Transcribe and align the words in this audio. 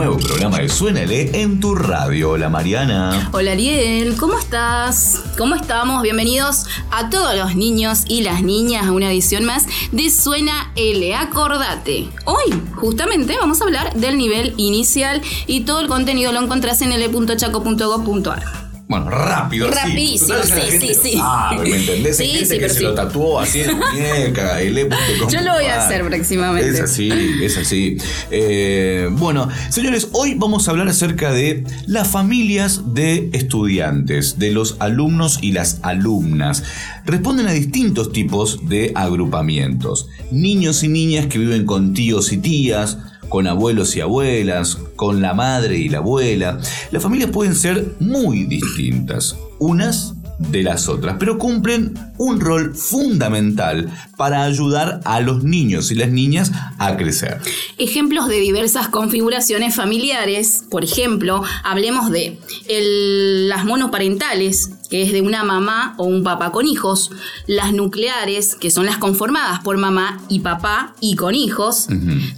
Nuevo 0.00 0.16
programa 0.16 0.60
de 0.60 0.68
Suénale 0.70 1.42
en 1.42 1.60
tu 1.60 1.74
radio. 1.74 2.30
Hola 2.30 2.48
Mariana. 2.48 3.28
Hola 3.32 3.52
Ariel, 3.52 4.16
¿cómo 4.16 4.38
estás? 4.38 5.22
¿Cómo 5.36 5.54
estamos? 5.54 6.02
Bienvenidos 6.02 6.64
a 6.90 7.10
todos 7.10 7.36
los 7.36 7.54
niños 7.54 8.04
y 8.08 8.22
las 8.22 8.42
niñas 8.42 8.86
a 8.86 8.92
una 8.92 9.12
edición 9.12 9.44
más 9.44 9.66
de 9.92 10.08
Suena 10.08 10.72
L. 10.74 11.14
Acordate. 11.14 12.08
Hoy, 12.24 12.62
justamente, 12.76 13.36
vamos 13.38 13.60
a 13.60 13.64
hablar 13.64 13.92
del 13.92 14.16
nivel 14.16 14.54
inicial 14.56 15.20
y 15.46 15.64
todo 15.64 15.80
el 15.80 15.88
contenido 15.88 16.32
lo 16.32 16.40
encontrás 16.40 16.80
en 16.80 16.92
l.chaco.gov.ar. 16.92 18.59
Bueno, 18.90 19.08
rápido. 19.08 19.68
así. 19.68 19.78
Rapidísimo, 19.78 20.34
Total, 20.34 20.46
sí, 20.62 20.70
gente 20.72 20.94
sí, 20.94 21.00
sí. 21.12 21.16
sabe, 21.16 21.70
¿me 21.70 21.76
entendés? 21.76 22.18
Hay 22.20 22.26
Sí, 22.26 22.32
gente 22.32 22.54
sí, 22.54 22.58
que 22.58 22.68
se 22.68 22.74
sí. 22.78 22.82
lo 22.82 22.94
tatuó 22.94 23.38
así 23.38 23.60
en 23.60 23.78
muñeca, 23.78 24.60
ele.com. 24.60 25.30
Yo 25.30 25.40
lo 25.42 25.52
voy 25.54 25.66
a 25.66 25.84
hacer 25.86 26.04
próximamente. 26.04 26.68
Es 26.70 26.80
así, 26.80 27.08
es 27.40 27.56
así. 27.56 27.98
Eh, 28.32 29.08
bueno, 29.12 29.48
señores, 29.68 30.08
hoy 30.10 30.34
vamos 30.34 30.66
a 30.66 30.72
hablar 30.72 30.88
acerca 30.88 31.30
de 31.32 31.62
las 31.86 32.08
familias 32.08 32.92
de 32.92 33.30
estudiantes, 33.32 34.40
de 34.40 34.50
los 34.50 34.74
alumnos 34.80 35.38
y 35.40 35.52
las 35.52 35.78
alumnas. 35.82 36.64
Responden 37.06 37.46
a 37.46 37.52
distintos 37.52 38.12
tipos 38.12 38.68
de 38.68 38.90
agrupamientos. 38.96 40.08
Niños 40.32 40.82
y 40.82 40.88
niñas 40.88 41.26
que 41.26 41.38
viven 41.38 41.64
con 41.64 41.94
tíos 41.94 42.32
y 42.32 42.38
tías, 42.38 42.98
con 43.30 43.46
abuelos 43.46 43.96
y 43.96 44.02
abuelas, 44.02 44.76
con 44.96 45.22
la 45.22 45.32
madre 45.32 45.78
y 45.78 45.88
la 45.88 45.98
abuela. 45.98 46.58
Las 46.90 47.02
familias 47.02 47.30
pueden 47.30 47.54
ser 47.54 47.94
muy 48.00 48.44
distintas, 48.44 49.38
unas 49.58 50.14
de 50.40 50.62
las 50.62 50.88
otras, 50.88 51.16
pero 51.18 51.36
cumplen 51.38 51.92
un 52.16 52.40
rol 52.40 52.74
fundamental 52.74 53.90
para 54.16 54.42
ayudar 54.44 55.00
a 55.04 55.20
los 55.20 55.44
niños 55.44 55.90
y 55.92 55.94
las 55.94 56.08
niñas 56.10 56.50
a 56.78 56.96
crecer. 56.96 57.40
Ejemplos 57.76 58.26
de 58.26 58.40
diversas 58.40 58.88
configuraciones 58.88 59.74
familiares, 59.76 60.64
por 60.70 60.82
ejemplo, 60.82 61.42
hablemos 61.62 62.10
de 62.10 62.38
el- 62.68 63.48
las 63.50 63.64
monoparentales, 63.66 64.70
que 64.88 65.02
es 65.02 65.12
de 65.12 65.20
una 65.20 65.44
mamá 65.44 65.94
o 65.98 66.04
un 66.04 66.24
papá 66.24 66.50
con 66.52 66.66
hijos, 66.66 67.10
las 67.46 67.72
nucleares, 67.74 68.54
que 68.54 68.70
son 68.70 68.86
las 68.86 68.96
conformadas 68.98 69.60
por 69.60 69.76
mamá 69.76 70.20
y 70.28 70.40
papá 70.40 70.94
y 71.00 71.16
con 71.16 71.34
hijos. 71.34 71.86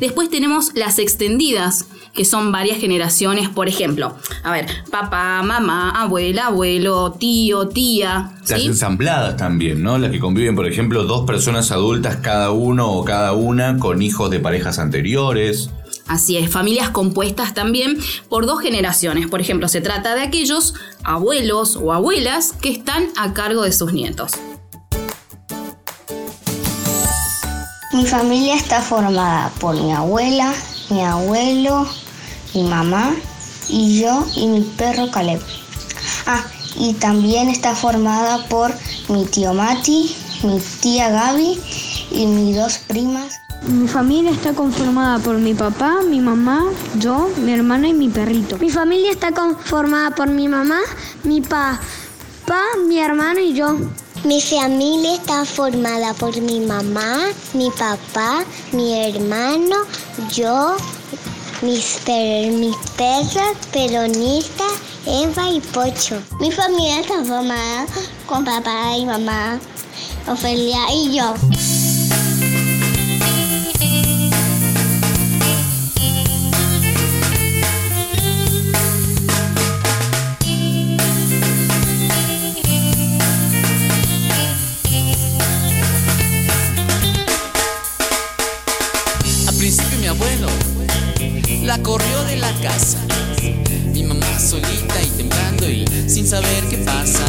Después 0.00 0.28
tenemos 0.28 0.72
las 0.74 0.98
extendidas, 0.98 1.86
que 2.12 2.24
son 2.24 2.52
varias 2.52 2.78
generaciones, 2.78 3.48
por 3.48 3.68
ejemplo, 3.68 4.16
a 4.42 4.52
ver, 4.52 4.66
papá, 4.90 5.42
mamá, 5.42 5.90
abuela, 5.90 6.46
abuelo, 6.46 7.12
tío, 7.12 7.68
tía. 7.68 8.32
Las 8.48 8.60
¿sí? 8.60 8.66
ensambladas 8.66 9.36
también, 9.36 9.82
¿no? 9.82 9.98
Las 9.98 10.10
que 10.10 10.18
conviven, 10.18 10.54
por 10.54 10.66
ejemplo, 10.66 11.04
dos 11.04 11.26
personas 11.26 11.72
adultas 11.72 12.16
cada 12.16 12.50
uno 12.50 12.90
o 12.90 13.04
cada 13.04 13.32
una 13.32 13.78
con 13.78 14.02
hijos 14.02 14.30
de 14.30 14.40
parejas 14.40 14.78
anteriores. 14.78 15.70
Así 16.06 16.36
es, 16.36 16.50
familias 16.50 16.90
compuestas 16.90 17.54
también 17.54 17.96
por 18.28 18.44
dos 18.44 18.60
generaciones. 18.60 19.28
Por 19.28 19.40
ejemplo, 19.40 19.68
se 19.68 19.80
trata 19.80 20.14
de 20.14 20.22
aquellos 20.22 20.74
abuelos 21.04 21.76
o 21.76 21.92
abuelas 21.92 22.52
que 22.60 22.70
están 22.70 23.06
a 23.16 23.32
cargo 23.32 23.62
de 23.62 23.72
sus 23.72 23.92
nietos. 23.92 24.32
Mi 27.92 28.06
familia 28.06 28.56
está 28.56 28.80
formada 28.80 29.50
por 29.60 29.74
mi 29.74 29.92
abuela, 29.92 30.52
mi 30.92 31.02
abuelo, 31.04 31.86
mi 32.54 32.64
mamá 32.64 33.14
y 33.68 34.00
yo 34.00 34.26
y 34.36 34.46
mi 34.46 34.60
perro 34.60 35.10
Caleb. 35.10 35.40
Ah, 36.26 36.44
y 36.76 36.94
también 36.94 37.48
está 37.48 37.74
formada 37.74 38.46
por 38.48 38.72
mi 39.08 39.24
tío 39.24 39.54
Mati, 39.54 40.14
mi 40.42 40.60
tía 40.80 41.10
Gaby 41.10 41.58
y 42.10 42.26
mis 42.26 42.56
dos 42.56 42.78
primas. 42.78 43.40
Mi 43.66 43.86
familia 43.86 44.32
está 44.32 44.54
conformada 44.54 45.18
por 45.20 45.38
mi 45.38 45.54
papá, 45.54 46.00
mi 46.02 46.20
mamá, 46.20 46.64
yo, 46.98 47.30
mi 47.38 47.52
hermana 47.52 47.88
y 47.88 47.94
mi 47.94 48.08
perrito. 48.08 48.58
Mi 48.58 48.70
familia 48.70 49.12
está 49.12 49.32
conformada 49.32 50.10
por 50.10 50.28
mi 50.28 50.48
mamá, 50.48 50.80
mi 51.22 51.40
papá, 51.40 52.62
mi 52.86 52.98
hermano 52.98 53.40
y 53.40 53.54
yo. 53.54 53.76
Mi 54.24 54.40
familia 54.40 55.14
está 55.16 55.44
formada 55.44 56.14
por 56.14 56.40
mi 56.40 56.60
mamá, 56.60 57.16
mi 57.54 57.70
papá, 57.70 58.44
mi 58.72 58.92
hermano, 59.06 59.76
yo, 60.32 60.76
mis, 61.60 61.98
per- 62.04 62.52
mis 62.52 62.76
perros, 62.96 63.56
Peronista, 63.72 64.64
Eva 65.06 65.50
y 65.50 65.60
Pocho. 65.60 66.22
Mi 66.38 66.52
familia 66.52 67.00
está 67.00 67.24
formada 67.24 67.86
con 68.26 68.44
papá 68.44 68.96
y 68.96 69.06
mamá, 69.06 69.58
Ofelia 70.28 70.78
y 70.94 71.16
yo. 71.16 71.34
Corrió 91.82 92.22
de 92.24 92.36
la 92.36 92.52
casa. 92.60 92.98
Mi 93.92 94.04
mamá 94.04 94.38
solita 94.38 95.02
y 95.02 95.08
temblando 95.16 95.68
y 95.68 95.84
sin 96.08 96.26
saber 96.26 96.64
qué 96.70 96.78
pasa. 96.78 97.26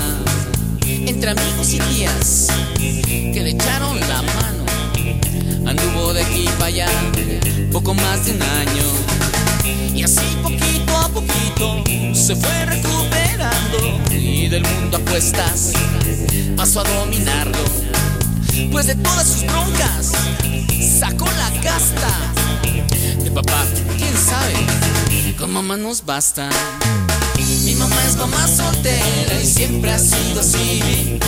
Entre 0.86 1.31
amigos 1.31 1.74
y 1.74 1.80
tías 1.80 2.47
que 2.78 3.41
le 3.44 3.52
echaron 3.52 4.00
la 4.00 4.22
mano. 4.22 4.66
Anduvo 5.66 6.14
de 6.14 6.22
aquí 6.22 6.46
para 6.59 6.66
allá 6.66 6.88
poco 7.72 7.94
más 7.94 8.25
de 8.25 8.34
un 8.34 8.41
año. 8.41 9.96
Y 9.96 10.03
así 10.03 10.38
poquito 10.41 10.97
a 10.97 11.09
poquito 11.09 11.84
se 12.14 12.35
fue 12.35 12.66
recuperando. 12.66 14.00
Y 14.12 14.47
del 14.50 14.64
mundo 14.64 14.97
apuestas 14.97 15.74
pasó 16.56 16.81
a 16.81 16.84
dominarlo. 16.84 17.92
Pues 18.72 18.86
de 18.86 18.96
todas 18.96 19.28
sus 19.28 19.46
broncas 19.46 20.12
sacó 21.00 21.25
la 21.25 21.50
casta. 21.62 22.09
De 23.24 23.31
papá, 23.31 23.66
quién 23.97 24.14
sabe, 24.16 25.36
con 25.38 25.52
mamá 25.52 25.75
nos 25.75 26.06
basta. 26.06 26.50
Mi 27.64 27.74
mamá 27.74 27.96
es 28.08 28.16
mamá 28.16 28.47
soltera 28.47 29.41
y 29.41 29.46
siempre 29.46 29.91
ha 29.91 29.97
sido 29.97 30.40
así. 30.40 31.19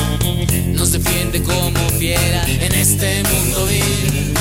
Nos 0.67 0.91
defiende 0.91 1.41
como 1.41 1.89
fiera 1.97 2.45
en 2.47 2.71
este 2.73 3.23
mundo 3.23 3.65
vil. 3.65 4.33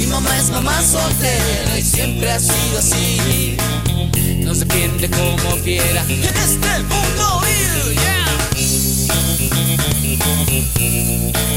Mi 0.00 0.06
mamá 0.06 0.38
es 0.38 0.50
mamá 0.50 0.80
soltera 0.82 1.76
y 1.76 1.82
siempre 1.82 2.30
ha 2.30 2.38
sido 2.38 2.78
así. 2.78 3.56
Nos 4.44 4.60
defiende 4.60 5.10
como 5.10 5.56
fiera 5.64 6.04
en 6.08 6.22
este 6.22 6.82
mundo 6.84 7.40
vil. 7.40 7.94
Yeah. 10.76 11.05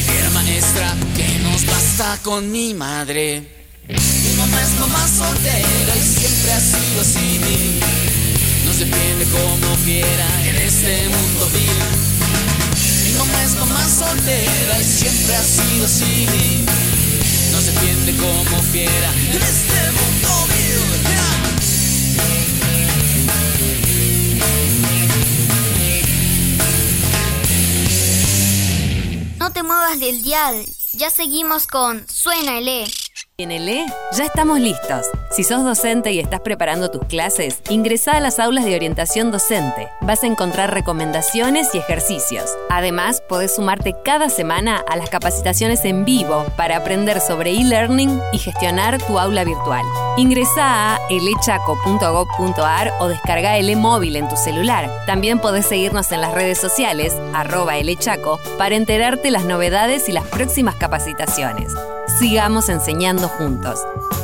Si 0.00 0.10
viera 0.10 0.30
maestra, 0.30 0.96
que 1.14 1.38
nos 1.40 1.66
basta 1.66 2.18
con 2.22 2.50
mi 2.50 2.72
madre. 2.72 3.42
Mi 3.86 4.32
mamá 4.38 4.62
es 4.62 4.80
mamá 4.80 5.06
soltera 5.06 5.94
y 5.94 6.00
siempre 6.00 6.52
ha 6.52 6.60
sido 6.60 7.00
así. 7.02 7.40
Nos 8.64 8.78
defiende 8.78 9.26
como 9.26 9.76
quiera 9.84 10.26
en 10.46 10.56
este 10.56 11.06
mundo 11.06 11.50
vil. 11.52 11.82
Mi 13.04 13.12
mamá 13.18 13.42
es 13.44 13.54
mamá 13.56 13.86
soltera 13.88 14.80
y 14.80 14.84
siempre 14.84 15.36
ha 15.36 15.44
sido 15.44 15.84
así. 15.84 16.26
Nos 17.52 17.66
defiende 17.66 18.16
como 18.16 18.62
quiera 18.72 19.12
en 19.12 19.42
este 19.42 19.80
mundo 19.98 20.46
vil. 20.48 20.59
No 29.50 29.54
te 29.54 29.62
muevas 29.64 29.98
del 29.98 30.22
dial. 30.22 30.64
Ya 30.92 31.10
seguimos 31.10 31.66
con 31.66 32.08
Suena 32.08 32.58
el 32.58 32.68
E. 32.68 32.99
En 33.40 33.52
el 33.52 33.70
ya 34.12 34.24
estamos 34.24 34.60
listos. 34.60 35.06
Si 35.30 35.44
sos 35.44 35.64
docente 35.64 36.12
y 36.12 36.18
estás 36.18 36.40
preparando 36.40 36.90
tus 36.90 37.06
clases, 37.06 37.62
ingresá 37.70 38.18
a 38.18 38.20
las 38.20 38.38
aulas 38.38 38.66
de 38.66 38.74
orientación 38.74 39.30
docente. 39.30 39.88
Vas 40.02 40.24
a 40.24 40.26
encontrar 40.26 40.74
recomendaciones 40.74 41.74
y 41.74 41.78
ejercicios. 41.78 42.50
Además, 42.68 43.22
podés 43.30 43.54
sumarte 43.54 43.94
cada 44.04 44.28
semana 44.28 44.84
a 44.86 44.96
las 44.96 45.08
capacitaciones 45.08 45.86
en 45.86 46.04
vivo 46.04 46.44
para 46.58 46.76
aprender 46.76 47.18
sobre 47.22 47.52
e-learning 47.52 48.20
y 48.34 48.38
gestionar 48.38 48.98
tu 48.98 49.18
aula 49.18 49.42
virtual. 49.44 49.86
Ingresá 50.18 50.96
a 50.96 50.98
elechaco.gov.ar 51.08 52.92
o 52.98 53.08
descarga 53.08 53.56
el 53.56 53.70
e-móvil 53.70 54.16
en 54.16 54.28
tu 54.28 54.36
celular. 54.36 54.90
También 55.06 55.38
podés 55.38 55.64
seguirnos 55.64 56.12
en 56.12 56.20
las 56.20 56.34
redes 56.34 56.58
sociales, 56.58 57.16
arroba 57.32 57.78
elechaco, 57.78 58.38
para 58.58 58.74
enterarte 58.74 59.30
las 59.30 59.46
novedades 59.46 60.10
y 60.10 60.12
las 60.12 60.26
próximas 60.26 60.74
capacitaciones. 60.74 61.72
Sigamos 62.20 62.68
enseñando 62.68 63.28
juntos. 63.28 63.80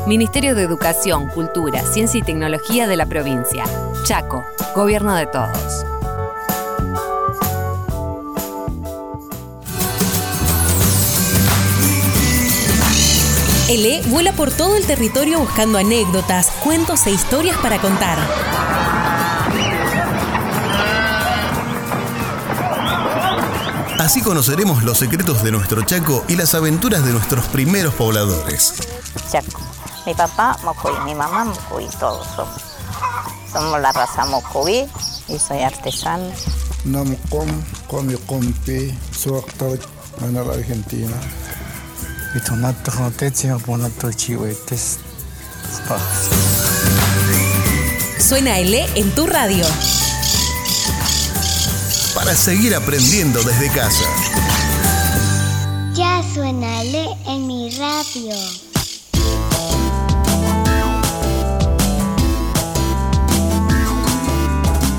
Ministerio 0.06 0.54
de 0.54 0.64
Educación, 0.64 1.28
Cultura, 1.28 1.80
Ciencia 1.80 2.20
y 2.20 2.22
Tecnología 2.22 2.86
de 2.86 2.94
la 2.94 3.06
provincia. 3.06 3.64
Chaco, 4.02 4.44
Gobierno 4.74 5.14
de 5.14 5.24
Todos. 5.24 5.86
ELE 13.70 14.02
vuela 14.08 14.32
por 14.32 14.50
todo 14.50 14.76
el 14.76 14.84
territorio 14.84 15.38
buscando 15.38 15.78
anécdotas, 15.78 16.50
cuentos 16.62 17.06
e 17.06 17.12
historias 17.12 17.56
para 17.56 17.78
contar. 17.78 18.18
Así 24.06 24.20
conoceremos 24.20 24.84
los 24.84 24.98
secretos 24.98 25.42
de 25.42 25.50
nuestro 25.50 25.82
Chaco 25.82 26.24
y 26.28 26.36
las 26.36 26.54
aventuras 26.54 27.04
de 27.04 27.10
nuestros 27.10 27.44
primeros 27.46 27.92
pobladores. 27.94 28.74
Chaco. 29.32 29.60
Mi 30.06 30.14
papá 30.14 30.56
Mocoví, 30.62 30.96
mi 31.04 31.12
mamá 31.12 31.44
Mocoví, 31.44 31.88
todos 31.98 32.24
somos. 32.36 32.62
Somos 33.52 33.80
la 33.80 33.90
raza 33.90 34.24
Mocoví 34.26 34.86
y 35.26 35.38
soy 35.40 35.62
artesano. 35.62 36.30
Namcom, 36.84 37.48
come 37.88 38.16
compi, 38.28 38.96
soy 39.10 39.40
actor 39.40 39.76
en 40.20 40.34
la 40.34 40.42
Argentina. 40.42 41.16
Y 42.36 42.40
tomato 42.44 42.92
joteche, 42.92 43.52
ponato 43.56 44.12
chihuetes. 44.12 45.00
Suena 48.20 48.56
ELE 48.60 48.86
en 48.94 49.12
tu 49.16 49.26
radio. 49.26 49.64
Para 52.26 52.36
seguir 52.36 52.74
aprendiendo 52.74 53.40
desde 53.44 53.70
casa. 53.70 54.02
Ya 55.94 56.24
suena 56.34 56.82
le 56.82 57.06
en 57.28 57.46
mi 57.46 57.70
radio. 57.70 58.34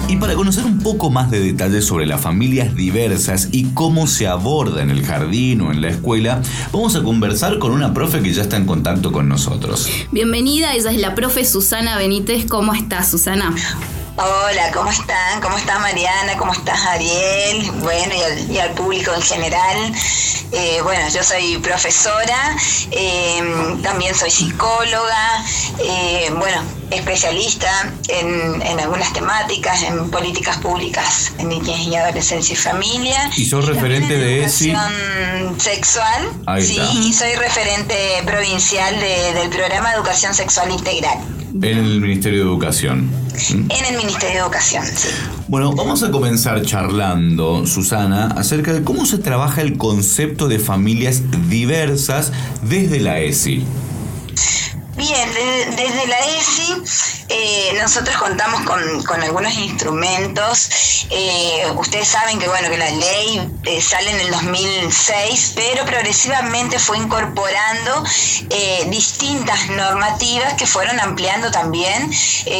Y 0.08 0.16
para 0.16 0.36
conocer 0.36 0.64
un 0.64 0.80
poco 0.80 1.10
más 1.10 1.30
de 1.30 1.42
detalles 1.42 1.84
sobre 1.84 2.06
las 2.06 2.22
familias 2.22 2.74
diversas 2.74 3.50
y 3.52 3.74
cómo 3.74 4.08
se 4.08 4.28
aborda 4.28 4.82
en 4.82 4.90
el 4.90 5.06
jardín 5.06 5.60
o 5.60 5.74
en 5.74 5.82
la 5.82 5.90
escuela, 5.90 6.42
vamos 6.72 6.96
a 6.96 7.04
conversar 7.04 7.60
con 7.60 7.74
una 7.74 7.94
profe 7.94 8.22
que 8.22 8.32
ya 8.32 8.44
está 8.44 8.56
en 8.56 8.66
contacto 8.66 9.12
con 9.12 9.28
nosotros. 9.28 9.90
Bienvenida, 10.14 10.74
ella 10.76 10.92
es 10.92 11.02
la 11.02 11.14
profe 11.14 11.44
Susana 11.44 11.98
Benítez. 11.98 12.46
¿Cómo 12.46 12.74
estás, 12.74 13.12
Susana? 13.12 13.54
Hola, 14.20 14.72
¿cómo 14.74 14.90
están? 14.90 15.40
¿Cómo 15.42 15.60
está 15.60 15.78
Mariana? 15.78 16.36
¿Cómo 16.38 16.52
estás 16.52 16.84
Ariel? 16.88 17.70
Bueno, 17.84 18.16
y 18.16 18.24
al, 18.24 18.52
y 18.52 18.58
al 18.58 18.72
público 18.72 19.14
en 19.14 19.22
general. 19.22 19.94
Eh, 20.52 20.82
bueno, 20.82 21.08
yo 21.10 21.24
soy 21.24 21.58
profesora, 21.58 22.56
eh, 22.90 23.78
también 23.84 24.16
soy 24.16 24.32
psicóloga, 24.32 25.46
eh, 25.78 26.32
bueno, 26.36 26.64
especialista 26.92 27.94
en, 28.08 28.62
en, 28.62 28.80
algunas 28.80 29.12
temáticas, 29.14 29.84
en 29.84 30.10
políticas 30.10 30.58
públicas 30.58 31.34
en 31.38 31.50
niñez 31.50 31.88
y 31.88 31.96
adolescencia 31.96 32.54
y 32.54 32.56
familia. 32.56 33.30
¿Y 33.36 33.46
sos 33.46 33.66
referente 33.66 34.18
de 34.18 34.44
ESI? 34.46 34.74
sexual, 35.60 36.30
Ahí 36.46 36.66
sí, 36.66 36.78
está. 36.80 36.94
y 36.94 37.14
soy 37.14 37.34
referente 37.36 37.96
provincial 38.26 38.96
de- 39.00 39.34
del 39.40 39.50
programa 39.50 39.94
educación 39.94 40.34
sexual 40.34 40.72
integral 40.72 41.18
En 41.54 41.78
el 41.78 42.00
Ministerio 42.02 42.40
de 42.40 42.46
Educación. 42.46 43.10
¿Mm? 43.50 43.70
en 43.72 43.86
el 43.86 43.98
Ministerio 43.98 44.36
de 44.36 44.42
Educación, 44.42 44.84
sí. 44.86 45.10
Bueno, 45.48 45.72
vamos 45.74 46.02
a 46.04 46.10
comenzar 46.10 46.64
charlando, 46.64 47.68
Susana, 47.68 48.34
acerca 48.36 48.74
de 48.74 48.84
cómo 48.84 49.06
se 49.06 49.20
trabaja 49.20 49.62
el 49.62 49.78
concepto 49.78 50.48
de 50.48 50.58
familias 50.58 51.22
diversas 51.48 52.32
desde 52.64 53.00
la 53.00 53.20
ESI. 53.20 53.64
Bien, 54.98 55.32
de- 55.34 55.66
desde 55.76 56.08
la 56.08 56.18
ESI 56.20 56.76
eh, 57.30 57.78
nosotros 57.80 58.16
contamos 58.18 58.62
con, 58.62 59.04
con 59.04 59.22
algunos 59.22 59.54
instrumentos. 59.54 60.70
Eh, 61.12 61.66
ustedes 61.76 62.08
saben 62.08 62.40
que 62.40 62.48
bueno 62.48 62.68
que 62.70 62.78
la 62.78 62.90
ley 62.90 63.48
eh, 63.66 63.82
sale 63.82 64.10
en 64.12 64.20
el 64.22 64.32
2006, 64.32 65.52
pero 65.56 65.86
progresivamente 65.86 66.80
fue 66.80 66.98
incorporando 66.98 68.04
distintas 68.90 69.68
normativas 69.70 70.54
que 70.56 70.66
fueron 70.66 71.00
ampliando 71.00 71.52
también 71.52 72.10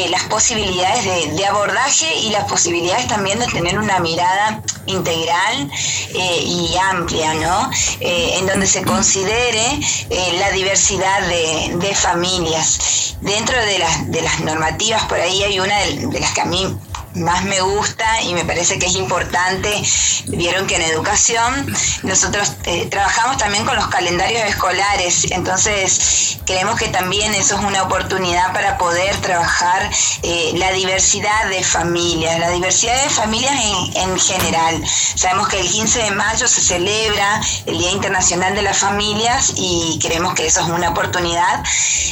las 0.10 0.24
posibilidades 0.24 1.06
de, 1.06 1.28
de 1.36 1.46
abordaje 1.48 2.14
y 2.18 2.30
las 2.30 2.44
posibilidades 2.46 3.08
también 3.08 3.40
de 3.40 3.48
tener 3.48 3.80
una 3.80 4.00
mirada 4.00 4.62
integral 4.86 5.72
y 6.14 6.76
amplia, 6.92 7.34
¿no? 7.36 7.72
En 8.00 8.46
donde 8.46 8.68
se 8.68 8.84
considere 8.84 9.80
la 10.40 10.52
diversidad 10.52 11.22
de, 11.28 11.72
de 11.78 11.96
familias. 11.96 12.27
Dentro 13.22 13.66
de 13.66 13.80
las, 13.80 14.12
de 14.12 14.22
las 14.22 14.40
normativas, 14.42 15.04
por 15.06 15.20
ahí 15.20 15.44
hay 15.44 15.60
una 15.60 15.78
de, 15.80 16.08
de 16.08 16.20
las 16.20 16.34
que 16.34 16.42
a 16.42 16.46
mí 16.46 16.78
más 17.18 17.44
me 17.46 17.62
gusta 17.62 18.22
y 18.22 18.34
me 18.34 18.46
parece 18.46 18.80
que 18.80 18.86
es 18.88 18.96
importante. 18.96 19.70
Vieron 20.28 20.68
que 20.68 20.76
en 20.76 20.82
educación 20.84 21.74
nosotros 22.04 22.54
eh, 22.66 22.88
trabajamos 22.90 23.38
también 23.38 23.66
con 23.66 23.76
los 23.76 23.88
calendarios 23.88 24.44
escolares, 24.48 25.32
entonces 25.32 26.38
creemos 26.46 26.78
que 26.80 26.88
también 26.90 27.34
eso 27.34 27.56
es 27.56 27.62
una 27.62 27.84
oportunidad 27.84 28.54
para 28.54 28.78
poder 28.78 29.16
trabajar 29.18 29.90
eh, 30.24 30.52
la 30.56 30.72
diversidad 30.72 31.50
de 31.50 31.64
familias, 31.64 32.40
la 32.40 32.50
diversidad 32.52 33.02
de 33.04 33.10
familias 33.10 33.54
en, 33.96 34.10
en 34.12 34.20
general. 34.20 34.84
Sabemos 35.16 35.48
que 35.48 35.60
el 35.60 35.70
15 35.70 36.00
de 36.04 36.12
mayo 36.12 36.48
se 36.48 36.62
celebra 36.62 37.42
el 37.66 37.78
Día 37.78 37.92
Internacional 37.92 38.56
de 38.56 38.62
las 38.62 38.78
Familias 38.78 39.54
y 39.56 40.00
creemos 40.02 40.34
que 40.34 40.46
eso 40.48 40.62
es 40.62 40.68
una 40.68 40.90
oportunidad, 40.90 41.64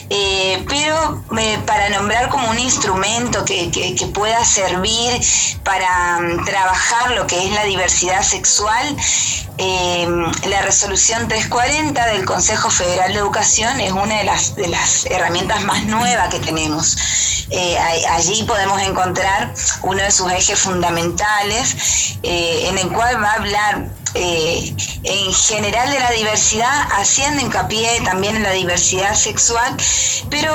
Eh, 0.09 0.63
pero 0.69 1.23
para 1.65 1.89
nombrar 1.89 2.29
como 2.29 2.49
un 2.49 2.59
instrumento 2.59 3.43
que- 3.43 3.71
que 3.71 4.05
pueda 4.07 4.43
servir 4.45 4.94
para 5.63 6.19
mm, 6.19 6.45
trabajar 6.45 7.11
lo 7.11 7.27
que 7.27 7.45
es 7.45 7.51
la 7.51 7.63
diversidad 7.63 8.21
sexual, 8.21 8.95
eh, 9.57 10.07
la 10.47 10.61
resolución 10.63 11.27
340 11.27 12.05
del 12.07 12.25
Consejo 12.25 12.69
Federal 12.69 13.13
de 13.13 13.19
Educación 13.19 13.79
es 13.79 13.91
una 13.91 14.17
de 14.17 14.23
las, 14.25 14.55
de 14.55 14.67
las 14.67 15.05
herramientas 15.05 15.63
más 15.63 15.83
nuevas 15.85 16.29
que 16.29 16.39
tenemos. 16.39 16.97
Eh, 17.51 17.77
allí 18.09 18.43
podemos 18.43 18.81
encontrar 18.81 19.53
uno 19.83 20.01
de 20.01 20.11
sus 20.11 20.31
ejes 20.31 20.57
fundamentales 20.59 22.17
eh, 22.23 22.67
en 22.69 22.77
el 22.79 22.89
cual 22.91 23.21
va 23.21 23.29
a 23.31 23.33
hablar 23.35 23.85
eh, 24.17 24.73
en 25.03 25.33
general 25.33 25.91
de 25.91 25.99
la 25.99 26.09
diversidad, 26.11 26.87
haciendo 26.97 27.41
hincapié 27.41 27.99
también 28.05 28.37
en 28.37 28.43
la 28.43 28.51
diversidad 28.51 29.13
sexual, 29.13 29.75
pero 30.29 30.53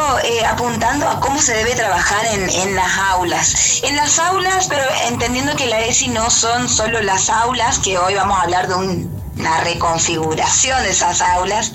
apuntando 0.48 1.06
a 1.08 1.20
cómo 1.20 1.40
se 1.42 1.52
debe 1.54 1.74
trabajar 1.74 2.24
en, 2.32 2.48
en 2.48 2.74
las 2.74 2.90
aulas. 2.98 3.54
En 3.82 3.94
las 3.96 4.18
aulas, 4.18 4.66
pero 4.68 4.82
entendiendo 5.08 5.54
que 5.56 5.66
la 5.66 5.80
ESI 5.82 6.08
no 6.08 6.30
son 6.30 6.68
solo 6.70 7.02
las 7.02 7.28
aulas, 7.28 7.78
que 7.78 7.98
hoy 7.98 8.14
vamos 8.14 8.38
a 8.38 8.42
hablar 8.42 8.66
de 8.66 8.74
un- 8.74 8.89
una 9.36 9.60
reconfiguración 9.60 10.82
de 10.82 10.90
esas 10.90 11.20
aulas, 11.22 11.72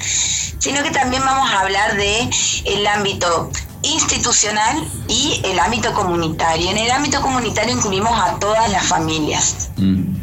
sino 0.59 0.83
que 0.83 0.91
también 0.91 1.23
vamos 1.25 1.49
a 1.49 1.61
hablar 1.61 1.95
de 1.95 2.29
el 2.65 2.87
ámbito 2.87 3.51
institucional 3.83 4.83
y 5.07 5.41
el 5.43 5.59
ámbito 5.59 5.93
comunitario. 5.93 6.69
En 6.69 6.77
el 6.77 6.91
ámbito 6.91 7.21
comunitario 7.21 7.75
incluimos 7.75 8.17
a 8.19 8.39
todas 8.39 8.69
las 8.71 8.85
familias. 8.85 9.69
Mm. 9.77 10.14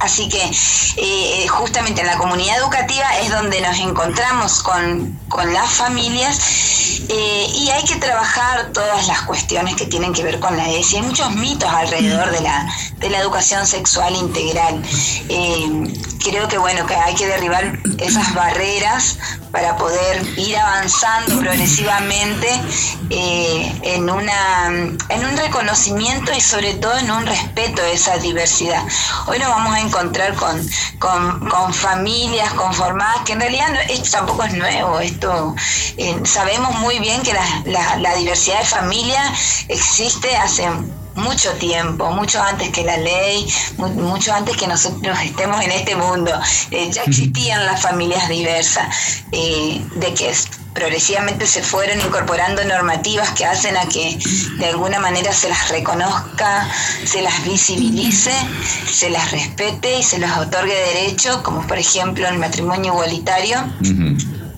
Así 0.00 0.28
que 0.28 0.50
eh, 0.96 1.46
justamente 1.48 2.00
en 2.00 2.06
la 2.06 2.16
comunidad 2.16 2.58
educativa 2.58 3.06
es 3.18 3.30
donde 3.30 3.60
nos 3.60 3.78
encontramos 3.78 4.62
con, 4.62 5.18
con 5.28 5.52
las 5.52 5.70
familias 5.70 6.38
eh, 7.08 7.46
y 7.54 7.70
hay 7.70 7.84
que 7.84 7.96
trabajar 7.96 8.72
todas 8.72 9.06
las 9.08 9.22
cuestiones 9.22 9.74
que 9.74 9.86
tienen 9.86 10.12
que 10.12 10.22
ver 10.22 10.40
con 10.40 10.56
la 10.56 10.68
ESI. 10.70 10.96
Hay 10.96 11.02
muchos 11.02 11.34
mitos 11.34 11.68
alrededor 11.68 12.30
de 12.30 12.40
la, 12.40 12.66
de 12.98 13.10
la 13.10 13.18
educación 13.18 13.66
sexual 13.66 14.14
integral. 14.14 14.82
Eh, 15.28 15.92
creo 16.22 16.48
que 16.48 16.58
bueno, 16.58 16.86
que 16.86 16.94
hay 16.94 17.14
que 17.14 17.26
derribar 17.26 17.78
esas 17.98 18.32
barreras 18.34 19.18
para 19.52 19.76
poder 19.76 20.22
ir 20.38 20.56
avanzando 20.56 21.38
progresivamente 21.38 22.48
eh, 23.10 23.80
en, 23.82 24.08
una, 24.08 24.68
en 24.68 25.24
un 25.24 25.36
reconocimiento 25.36 26.32
y 26.32 26.40
sobre 26.40 26.74
todo 26.74 26.96
en 26.98 27.10
un 27.10 27.26
respeto 27.26 27.82
de 27.82 27.94
esa 27.94 28.16
diversidad. 28.18 28.82
Hoy 29.26 29.38
nos 29.38 29.48
vamos 29.48 29.74
a 29.74 29.80
encontrar 29.80 30.34
con, 30.34 30.68
con, 30.98 31.74
familias 31.74 32.52
conformadas, 32.54 33.22
que 33.24 33.32
en 33.32 33.40
realidad 33.40 33.68
esto 33.88 34.10
tampoco 34.10 34.44
es 34.44 34.54
nuevo, 34.54 35.00
esto 35.00 35.54
eh, 35.96 36.20
sabemos 36.24 36.74
muy 36.80 36.98
bien 36.98 37.22
que 37.22 37.32
la, 37.32 37.96
la 37.96 38.14
diversidad 38.16 38.60
de 38.60 38.66
familia 38.66 39.32
existe 39.68 40.36
hace 40.36 40.68
mucho 41.20 41.50
tiempo, 41.52 42.10
mucho 42.10 42.42
antes 42.42 42.70
que 42.70 42.84
la 42.84 42.96
ley, 42.96 43.46
mucho 43.78 44.32
antes 44.32 44.56
que 44.56 44.66
nosotros 44.66 45.18
estemos 45.22 45.62
en 45.62 45.72
este 45.72 45.96
mundo. 45.96 46.32
Eh, 46.70 46.90
ya 46.90 47.02
existían 47.02 47.64
las 47.66 47.80
familias 47.80 48.28
diversas, 48.28 49.24
eh, 49.32 49.80
de 49.96 50.14
que 50.14 50.34
progresivamente 50.74 51.46
se 51.46 51.62
fueron 51.62 52.00
incorporando 52.00 52.64
normativas 52.64 53.30
que 53.30 53.44
hacen 53.44 53.76
a 53.76 53.86
que 53.86 54.18
de 54.58 54.66
alguna 54.66 55.00
manera 55.00 55.32
se 55.32 55.48
las 55.48 55.68
reconozca, 55.68 56.68
se 57.04 57.22
las 57.22 57.44
visibilice, 57.44 58.32
se 58.90 59.10
las 59.10 59.30
respete 59.32 59.98
y 59.98 60.02
se 60.02 60.18
les 60.18 60.30
otorgue 60.36 60.74
derecho, 60.94 61.42
como 61.42 61.66
por 61.66 61.78
ejemplo 61.78 62.28
el 62.28 62.38
matrimonio 62.38 62.92
igualitario 62.92 63.64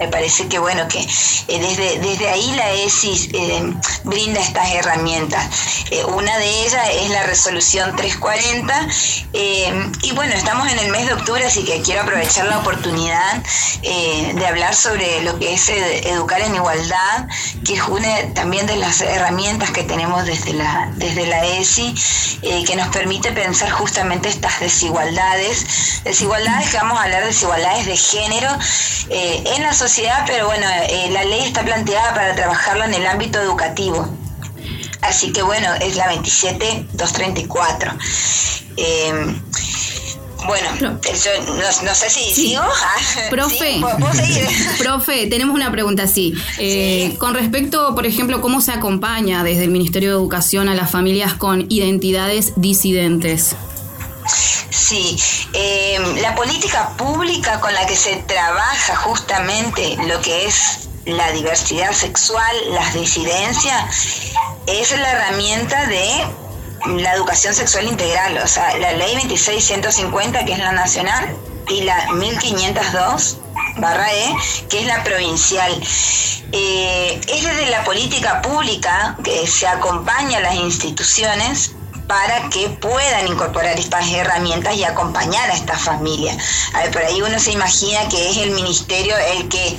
me 0.02 0.08
parece 0.08 0.48
que 0.48 0.58
bueno 0.58 0.88
que 0.88 0.98
eh, 0.98 1.60
desde, 1.60 1.98
desde 2.00 2.28
ahí 2.28 2.52
la 2.56 2.70
ESI 2.72 3.30
eh, 3.34 3.72
brinda 4.02 4.40
estas 4.40 4.68
herramientas. 4.72 5.46
Eh, 5.90 6.04
una 6.04 6.36
de 6.38 6.64
ellas 6.64 6.88
es 6.92 7.10
la 7.10 7.22
resolución 7.22 7.94
340 7.94 8.88
y 10.02 10.12
bueno, 10.12 10.34
estamos 10.34 10.70
en 10.70 10.78
el 10.78 10.90
mes 10.90 11.06
de 11.06 11.14
octubre, 11.14 11.44
así 11.44 11.64
que 11.64 11.80
quiero 11.82 12.02
aprovechar 12.02 12.46
la 12.46 12.58
oportunidad 12.58 13.42
de 13.82 14.46
hablar 14.46 14.74
sobre 14.74 15.22
lo 15.22 15.38
que 15.38 15.54
es 15.54 15.68
educar 15.68 16.40
en 16.40 16.54
igualdad, 16.54 17.28
que 17.64 17.74
es 17.74 17.82
una 17.82 18.34
también 18.34 18.66
de 18.66 18.76
las 18.76 19.00
herramientas 19.00 19.70
que 19.70 19.84
tenemos 19.84 20.24
desde 20.26 20.52
la, 20.52 20.92
desde 20.96 21.26
la 21.26 21.44
ESI, 21.46 21.94
que 22.66 22.76
nos 22.76 22.88
permite 22.88 23.32
pensar 23.32 23.70
justamente 23.70 24.28
estas 24.28 24.60
desigualdades, 24.60 26.02
desigualdades 26.04 26.70
que 26.70 26.76
vamos 26.76 26.98
a 26.98 27.04
hablar, 27.04 27.24
desigualdades 27.24 27.86
de 27.86 27.96
género 27.96 28.50
en 29.08 29.62
la 29.62 29.72
sociedad 29.72 29.91
pero 30.26 30.46
bueno, 30.46 30.66
eh, 30.88 31.10
la 31.10 31.24
ley 31.24 31.44
está 31.44 31.62
planteada 31.62 32.14
para 32.14 32.34
trabajarlo 32.34 32.84
en 32.84 32.94
el 32.94 33.06
ámbito 33.06 33.40
educativo. 33.40 34.08
Así 35.02 35.32
que 35.32 35.42
bueno, 35.42 35.68
es 35.80 35.96
la 35.96 36.12
27234. 36.12 37.92
Eh, 38.76 39.12
bueno, 40.46 40.68
no, 40.80 41.94
sé 41.94 42.10
si 42.10 42.34
sigo. 42.34 42.62
Profe, 43.30 43.80
profe, 44.78 45.26
tenemos 45.28 45.54
una 45.54 45.70
pregunta 45.70 46.04
así. 46.04 46.34
Eh, 46.58 47.14
con 47.18 47.34
respecto, 47.34 47.94
por 47.94 48.06
ejemplo, 48.06 48.40
cómo 48.40 48.60
se 48.60 48.72
acompaña 48.72 49.44
desde 49.44 49.64
el 49.64 49.70
Ministerio 49.70 50.10
de 50.10 50.16
Educación 50.16 50.68
a 50.68 50.74
las 50.74 50.90
familias 50.90 51.34
con 51.34 51.66
identidades 51.68 52.54
disidentes. 52.56 53.56
Sí, 54.70 55.16
em, 55.52 56.16
la 56.16 56.34
política 56.34 56.90
pública 56.96 57.60
con 57.60 57.74
la 57.74 57.86
que 57.86 57.96
se 57.96 58.16
trabaja 58.16 58.96
justamente 58.96 59.96
lo 60.06 60.20
que 60.20 60.46
es 60.46 60.88
la 61.04 61.32
diversidad 61.32 61.92
sexual, 61.92 62.56
las 62.70 62.94
disidencias, 62.94 63.84
es 64.66 64.90
la 64.92 65.10
herramienta 65.10 65.86
de 65.86 66.24
la 67.02 67.14
educación 67.14 67.54
sexual 67.54 67.86
integral, 67.86 68.38
o 68.38 68.46
sea, 68.46 68.76
la 68.78 68.92
ley 68.92 69.14
26150, 69.14 70.44
que 70.44 70.52
es 70.52 70.58
la 70.58 70.72
nacional, 70.72 71.36
y 71.68 71.82
la 71.82 72.12
1502 72.12 73.38
barra 73.76 74.12
E, 74.12 74.34
que 74.68 74.80
es 74.80 74.86
la 74.86 75.02
provincial. 75.02 75.72
Eh, 76.52 77.20
es 77.28 77.44
desde 77.44 77.66
la 77.70 77.82
política 77.84 78.42
pública 78.42 79.16
que 79.24 79.46
se 79.46 79.66
acompaña 79.66 80.38
a 80.38 80.40
las 80.42 80.54
instituciones 80.54 81.72
para 82.06 82.48
que 82.50 82.68
puedan 82.68 83.28
incorporar 83.28 83.78
estas 83.78 84.08
herramientas 84.10 84.74
y 84.76 84.84
acompañar 84.84 85.50
a 85.50 85.54
esta 85.54 85.78
familia. 85.78 86.36
A 86.74 86.80
ver, 86.80 86.90
por 86.90 87.02
ahí 87.02 87.22
uno 87.22 87.38
se 87.38 87.52
imagina 87.52 88.08
que 88.08 88.30
es 88.30 88.36
el 88.38 88.50
ministerio 88.50 89.14
el 89.34 89.48
que 89.48 89.76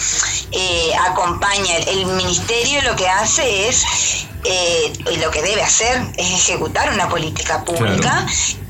eh, 0.51 0.92
acompaña. 1.10 1.77
El 1.88 2.06
ministerio 2.06 2.82
lo 2.84 2.96
que 2.96 3.08
hace 3.08 3.68
es, 3.68 3.86
eh, 4.46 4.94
lo 5.20 5.32
que 5.32 5.42
debe 5.42 5.62
hacer 5.62 6.01
es 6.18 6.32
ejecutar 6.32 6.92
una 6.94 7.10
política 7.10 7.63
pública 7.63 8.25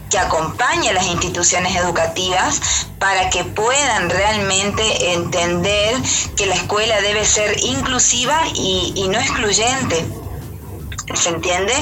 que 0.10 0.20
acompañe 0.20 0.90
a 0.90 0.94
las 0.94 1.08
instituciones 1.08 1.76
educativas 1.76 2.62
para 3.00 3.30
que 3.32 3.44
puedan 3.44 4.10
realmente 4.10 5.14
entender 5.14 5.96
que 6.38 6.46
la 6.46 6.54
escuela 6.54 7.02
debe 7.02 7.26
ser 7.26 7.58
inclusiva 7.64 8.44
y 8.54 9.08
no 9.10 9.20
excluyente 9.20 10.06
¿Se 11.16 11.30
entiende? 11.30 11.74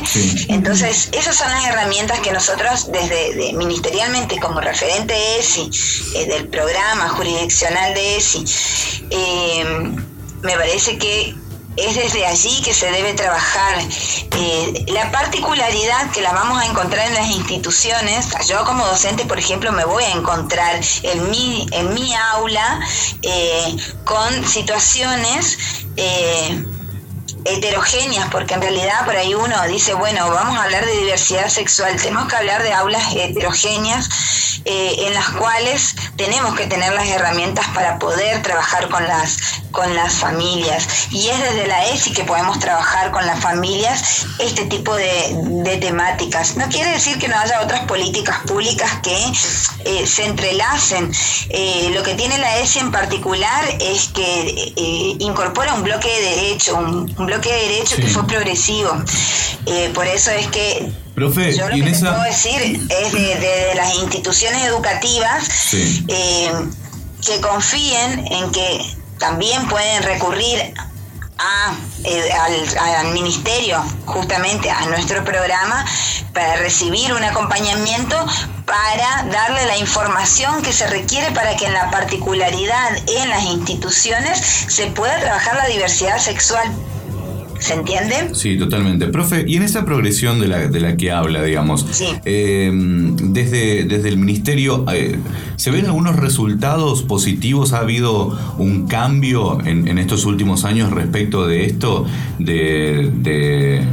Entonces, 0.50 1.10
esas 1.14 1.38
son 1.38 1.50
las 1.50 1.66
herramientas 1.66 2.20
que 2.20 2.32
nosotros 2.32 2.92
desde 2.92 3.54
ministerialmente 3.54 4.40
como 4.40 4.60
referente 4.60 5.14
ESI, 5.40 5.70
eh, 6.16 6.26
del 6.26 6.48
programa 6.50 7.10
jurisdiccional 7.10 7.94
de 7.94 8.18
ESI, 8.18 8.46
eh, 9.10 9.64
me 10.42 10.54
parece 10.58 10.98
que 10.98 11.36
es 11.78 11.96
desde 11.96 12.26
allí 12.26 12.62
que 12.62 12.74
se 12.74 12.92
debe 12.92 13.14
trabajar. 13.14 13.78
Eh, 14.38 14.86
la 14.90 15.10
particularidad 15.12 16.12
que 16.12 16.22
la 16.22 16.34
vamos 16.34 16.62
a 16.62 16.66
encontrar 16.66 17.08
en 17.08 17.14
las 17.14 17.30
instituciones, 17.30 18.28
yo 18.48 18.66
como 18.66 18.86
docente, 18.86 19.24
por 19.26 19.40
ejemplo, 19.40 19.72
me 19.72 19.86
voy 19.86 20.04
a 20.04 20.12
encontrar 20.12 20.82
en 21.04 21.30
mi, 21.32 21.68
en 21.72 21.94
mi 21.94 22.14
aula 22.14 22.82
con 24.04 24.46
situaciones 24.46 25.58
heterogéneas, 27.46 28.30
porque 28.30 28.54
en 28.54 28.62
realidad 28.62 29.06
por 29.06 29.16
ahí 29.16 29.34
uno 29.34 29.56
dice, 29.68 29.94
bueno, 29.94 30.30
vamos 30.30 30.58
a 30.58 30.64
hablar 30.64 30.86
de 30.86 30.98
diversidad 30.98 31.50
sexual, 31.50 31.96
tenemos 31.96 32.28
que 32.28 32.36
hablar 32.36 32.64
de 32.64 32.74
aulas 32.74 33.14
heterogéneas 33.16 34.10
eh, 34.64 35.08
en 35.08 35.14
las 35.16 35.30
cuales 35.30 35.96
tenemos 36.18 36.56
que 36.56 36.68
tener 36.68 36.94
las 36.94 37.08
herramientas 37.08 37.66
para 37.74 37.98
poder 37.98 38.44
trabajar 38.44 38.90
con 38.90 39.04
las, 39.08 39.38
con 39.72 39.96
las 39.96 40.14
familias. 40.14 41.08
Y 41.10 41.30
es 41.30 41.40
desde 41.40 41.66
la 41.66 41.86
ESI 41.88 42.14
que 42.14 42.24
podemos 42.24 42.60
trabajar 42.60 43.10
con 43.10 43.26
las 43.26 43.40
familias 43.40 44.28
este 44.38 44.66
tipo 44.66 44.96
de, 44.96 45.78
temáticas. 45.82 46.58
No 46.58 46.68
quiere 46.68 46.92
decir 46.92 47.18
que 47.18 47.28
no 47.28 47.40
haya 47.40 47.62
otras 47.62 47.82
políticas 47.86 48.40
públicas 48.46 48.92
que 49.02 49.18
eh, 49.86 50.06
se 50.06 50.26
entrelacen. 50.26 51.12
Eh, 51.50 51.90
lo 51.96 52.04
que 52.04 52.14
tiene 52.14 52.38
la 52.38 52.58
ESI 52.60 52.80
en 52.80 52.92
particular 52.92 53.66
es 53.80 54.10
que 54.10 54.74
incorpora 55.20 55.74
un 55.74 55.84
bloque 55.84 56.08
de 56.08 56.36
derecho, 56.36 56.76
un, 56.76 57.08
bloque 57.32 57.52
de 57.54 57.70
derecho 57.70 57.96
que 57.96 58.08
fue 58.08 58.28
progresivo. 58.28 58.92
por 59.94 60.06
eso 60.06 60.32
es 60.32 60.48
que 60.48 60.92
Profe, 61.16 61.54
Yo 61.56 61.68
lo 61.70 61.76
que 61.76 61.92
puedo 61.92 62.24
decir 62.24 62.62
es 62.90 63.14
de, 63.14 63.74
las 63.76 63.96
instituciones 63.96 64.64
educativas 64.64 65.74
eh, 65.74 66.52
que 67.26 67.42
confíen 67.42 68.26
en 68.32 68.52
que 68.52 68.96
también 69.18 69.68
pueden 69.68 70.04
recurrir 70.04 70.74
a, 71.38 71.74
eh, 72.06 72.32
al, 72.32 73.14
ministerio, 73.14 73.84
justamente 74.06 74.70
a 74.70 74.86
nuestro 74.86 75.24
programa, 75.24 75.86
para 76.34 76.56
recibir 76.58 77.14
un 77.14 77.24
acompañamiento 77.24 78.16
para 78.66 79.24
darle 79.32 79.66
la 79.66 79.78
información 79.78 80.62
que 80.62 80.72
se 80.72 80.88
requiere 80.88 81.32
para 81.32 81.56
que 81.56 81.66
en 81.66 81.74
la 81.74 81.92
particularidad 81.92 82.90
en 83.08 83.30
las 83.30 83.44
instituciones 83.44 84.40
se 84.68 84.88
pueda 84.88 85.20
trabajar 85.20 85.56
la 85.56 85.68
diversidad 85.68 86.20
sexual 86.20 86.72
¿Se 87.62 87.76
entiende? 87.76 88.34
Sí, 88.34 88.58
totalmente. 88.58 89.08
Profe, 89.08 89.46
y 89.48 89.56
en 89.56 89.64
esa 89.64 89.86
progresión 89.86 90.40
de 90.40 90.48
la, 90.48 90.68
de 90.68 90.80
la 90.80 90.98
que 90.98 91.12
habla, 91.12 91.44
digamos, 91.44 91.86
em, 92.26 93.16
desde, 93.16 93.84
desde 93.84 94.10
el 94.10 94.18
ministerio, 94.18 94.84
eh, 94.92 95.18
¿se 95.58 95.70
ven 95.70 95.86
algunos 95.86 96.16
resultados 96.16 97.04
positivos? 97.04 97.74
¿Ha 97.74 97.80
habido 97.80 98.36
un 98.58 98.88
cambio 98.88 99.60
en, 99.64 100.00
estos 100.00 100.26
últimos 100.26 100.66
años 100.66 100.90
respecto 100.90 101.46
de 101.46 101.66
esto, 101.66 102.08
de, 102.40 103.12
de, 103.14 103.84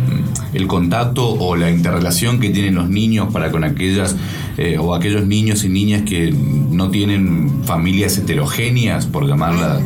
el 0.54 0.66
contacto 0.66 1.28
o 1.28 1.54
la 1.54 1.70
interrelación 1.70 2.40
que 2.40 2.48
tienen 2.48 2.74
los 2.74 2.88
niños 2.88 3.30
para 3.34 3.50
con 3.50 3.64
aquellas 3.64 4.16
eh, 4.56 4.78
o 4.78 4.94
aquellos 4.94 5.26
niños 5.26 5.64
y 5.64 5.68
niñas 5.68 6.02
que 6.06 6.32
no 6.32 6.90
tienen 6.90 7.64
familias 7.64 8.16
heterogéneas, 8.16 9.04
por 9.04 9.26
llamarla? 9.26 9.82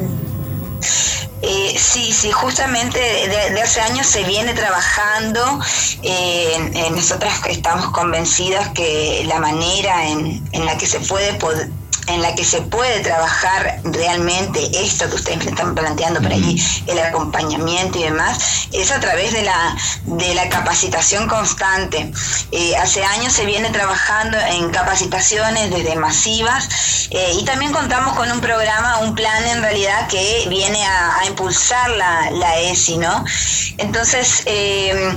Sí, 1.93 2.11
sí, 2.11 2.33
justamente 2.33 2.99
de, 2.99 3.61
hace 3.61 3.83
años 3.83 4.07
se 4.07 4.25
viene 4.25 4.55
trabajando. 4.55 5.61
Eh, 6.03 6.89
nosotras 6.91 7.35
estamos 7.51 7.91
convencidas 7.91 8.71
que 8.71 9.25
la 9.27 9.39
manera 9.39 10.09
en, 10.09 10.43
en 10.53 10.65
la 10.65 10.79
que 10.79 10.87
se 10.87 11.01
puede 11.01 11.35
poder 11.35 11.69
en 12.09 12.21
la 12.21 12.35
que 12.35 12.45
se 12.45 12.61
puede 12.63 13.01
trabajar 13.01 13.81
realmente 13.85 14.61
esto 14.75 15.09
que 15.09 15.17
ustedes 15.17 15.47
están 15.47 15.75
planteando 15.75 16.21
por 16.21 16.33
allí, 16.33 16.63
el 16.87 16.99
acompañamiento 16.99 17.99
y 17.99 18.05
demás, 18.05 18.39
es 18.73 18.91
a 18.91 19.01
través 19.01 19.33
de 19.33 19.43
la, 19.43 19.77
de 20.05 20.35
la 20.35 20.49
capacitación 20.49 21.29
constante. 21.29 22.13
Eh, 22.51 22.77
hace 22.77 23.05
años 23.05 23.33
se 23.33 23.47
viene 23.47 23.71
trabajando 23.71 24.37
en 24.39 24.71
capacitaciones 24.71 25.71
desde 25.71 25.95
masivas 25.97 26.69
eh, 27.11 27.37
y 27.39 27.45
también 27.45 27.73
contamos 27.73 28.17
con 28.17 28.31
un 28.31 28.41
programa, 28.41 28.99
un 28.99 29.15
plan 29.15 29.47
en 29.47 29.63
realidad 29.63 30.09
que 30.09 30.47
viene 30.49 30.85
a, 30.85 31.23
impulsar 31.27 31.89
la, 31.91 32.31
la 32.33 32.59
ESI, 32.59 32.99
¿no? 32.99 33.25
Entonces, 33.79 34.43
eh, 34.47 35.17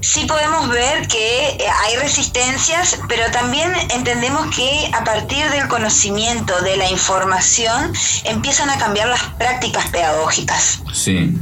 sí 0.00 0.24
podemos 0.24 0.68
ver 0.68 1.06
que 1.08 1.48
eh, 1.48 1.66
hay 1.84 1.96
resistencias, 1.96 2.98
pero 3.08 3.30
también 3.30 3.72
entendemos 3.90 4.54
que 4.54 4.90
a 4.92 5.04
partir 5.04 5.48
del 5.50 5.68
conocimiento, 5.68 6.60
de 6.62 6.76
la 6.76 6.90
información, 6.90 7.92
empiezan 8.24 8.70
a 8.70 8.78
cambiar 8.78 9.08
las 9.08 9.22
prácticas 9.38 9.86
pedagógicas. 9.88 10.80
Sí. 10.92 11.34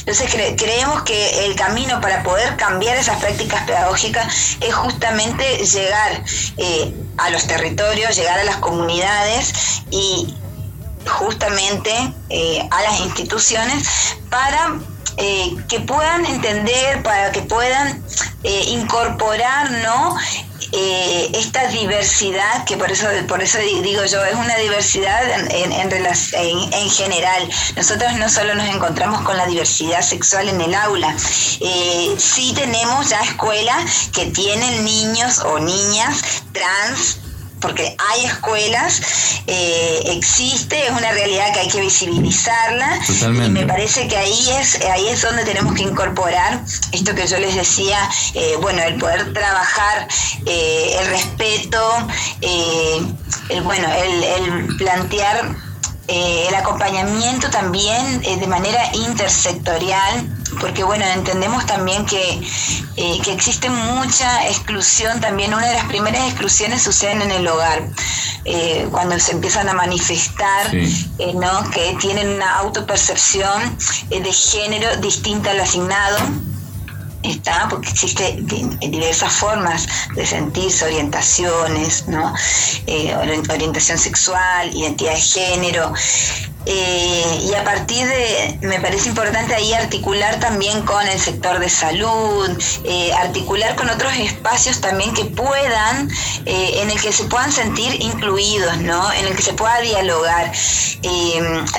Entonces 0.00 0.30
creemos 0.56 1.02
que 1.02 1.46
el 1.46 1.54
camino 1.54 2.00
para 2.00 2.22
poder 2.22 2.56
cambiar 2.56 2.96
esas 2.96 3.18
prácticas 3.18 3.64
pedagógicas 3.64 4.56
es 4.60 4.74
justamente 4.74 5.44
llegar 5.58 6.24
eh, 6.56 6.94
a 7.18 7.30
los 7.30 7.46
territorios, 7.46 8.16
llegar 8.16 8.38
a 8.38 8.44
las 8.44 8.56
comunidades 8.56 9.52
y 9.90 10.34
justamente 11.06 11.92
eh, 12.30 12.66
a 12.70 12.82
las 12.82 13.00
instituciones 13.00 13.86
para 14.30 14.78
eh, 15.20 15.56
que 15.68 15.80
puedan 15.80 16.24
entender, 16.26 17.02
para 17.02 17.32
que 17.32 17.42
puedan 17.42 18.04
eh, 18.44 18.64
incorporar, 18.68 19.70
¿no? 19.70 20.16
Eh, 20.70 21.30
esta 21.34 21.66
diversidad, 21.68 22.64
que 22.64 22.76
por 22.76 22.92
eso, 22.92 23.06
por 23.26 23.42
eso 23.42 23.58
digo 23.58 24.04
yo, 24.04 24.24
es 24.24 24.34
una 24.34 24.56
diversidad 24.58 25.28
en, 25.50 25.72
en, 25.72 25.82
en, 25.82 26.90
general. 26.90 27.50
Nosotros 27.74 28.14
no 28.14 28.28
solo 28.28 28.54
nos 28.54 28.68
encontramos 28.68 29.22
con 29.22 29.36
la 29.36 29.46
diversidad 29.46 30.02
sexual 30.02 30.48
en 30.48 30.60
el 30.60 30.74
aula, 30.74 31.16
sí 31.18 32.52
tenemos 32.54 33.08
ya 33.08 33.20
escuelas 33.22 34.10
que 34.12 34.26
tienen 34.26 34.84
niños 34.84 35.38
o 35.38 35.58
niñas 35.58 36.22
trans 36.52 37.27
porque 37.60 37.96
hay 37.98 38.24
escuelas, 38.24 39.00
eh, 39.46 40.02
existe, 40.06 40.86
es 40.86 40.90
una 40.90 41.10
realidad 41.12 41.52
que 41.52 41.60
hay 41.60 41.68
que 41.68 41.80
visibilizarla. 41.80 43.00
Y 43.46 43.50
me 43.50 43.66
parece 43.66 44.08
que 44.08 44.16
ahí 44.16 44.50
es, 44.50 44.80
ahí 44.82 45.08
es 45.08 45.22
donde 45.22 45.44
tenemos 45.44 45.74
que 45.74 45.82
incorporar 45.82 46.62
esto 46.92 47.14
que 47.14 47.26
yo 47.26 47.38
les 47.38 47.54
decía, 47.54 48.08
eh, 48.34 48.56
bueno, 48.60 48.82
el 48.82 48.96
poder 48.96 49.32
trabajar 49.32 50.08
eh, 50.46 50.96
el 51.00 51.06
respeto, 51.08 52.08
el, 52.40 53.62
bueno, 53.62 53.88
el, 53.92 54.24
el 54.24 54.76
plantear 54.76 55.54
el 56.06 56.54
acompañamiento 56.54 57.50
también 57.50 58.22
de 58.22 58.46
manera 58.46 58.90
intersectorial 58.94 60.37
porque 60.60 60.84
bueno, 60.84 61.04
entendemos 61.06 61.66
también 61.66 62.04
que, 62.06 62.40
eh, 62.96 63.18
que 63.22 63.32
existe 63.32 63.68
mucha 63.70 64.46
exclusión 64.48 65.20
también, 65.20 65.54
una 65.54 65.66
de 65.66 65.74
las 65.74 65.84
primeras 65.84 66.26
exclusiones 66.28 66.82
suceden 66.82 67.22
en 67.22 67.30
el 67.30 67.48
hogar, 67.48 67.88
eh, 68.44 68.88
cuando 68.90 69.18
se 69.18 69.32
empiezan 69.32 69.68
a 69.68 69.74
manifestar, 69.74 70.74
eh, 70.74 71.32
¿no? 71.34 71.70
que 71.70 71.96
tienen 72.00 72.28
una 72.28 72.58
autopercepción 72.58 73.76
de 74.08 74.32
género 74.32 74.96
distinta 74.98 75.50
al 75.50 75.60
asignado 75.60 76.18
está 77.22 77.66
porque 77.68 77.88
existe 77.88 78.38
diversas 78.80 79.32
formas 79.32 79.88
de 80.14 80.24
sentirse 80.24 80.84
orientaciones 80.84 82.06
no 82.06 82.32
orientación 83.50 83.98
sexual 83.98 84.72
identidad 84.72 85.14
de 85.14 85.20
género 85.20 85.92
eh, 86.70 87.48
y 87.48 87.54
a 87.54 87.64
partir 87.64 88.06
de, 88.06 88.58
me 88.60 88.78
parece 88.78 89.08
importante 89.08 89.54
ahí 89.54 89.72
articular 89.72 90.38
también 90.38 90.82
con 90.82 91.02
el 91.08 91.18
sector 91.18 91.58
de 91.60 91.70
salud, 91.70 92.50
eh, 92.84 93.10
articular 93.14 93.74
con 93.74 93.88
otros 93.88 94.12
espacios 94.18 94.78
también 94.78 95.14
que 95.14 95.24
puedan, 95.24 96.10
eh, 96.44 96.82
en 96.82 96.90
el 96.90 97.00
que 97.00 97.10
se 97.10 97.24
puedan 97.24 97.50
sentir 97.52 97.96
incluidos, 98.02 98.76
¿no? 98.82 99.10
En 99.14 99.24
el 99.28 99.34
que 99.34 99.40
se 99.40 99.54
pueda 99.54 99.80
dialogar. 99.80 100.52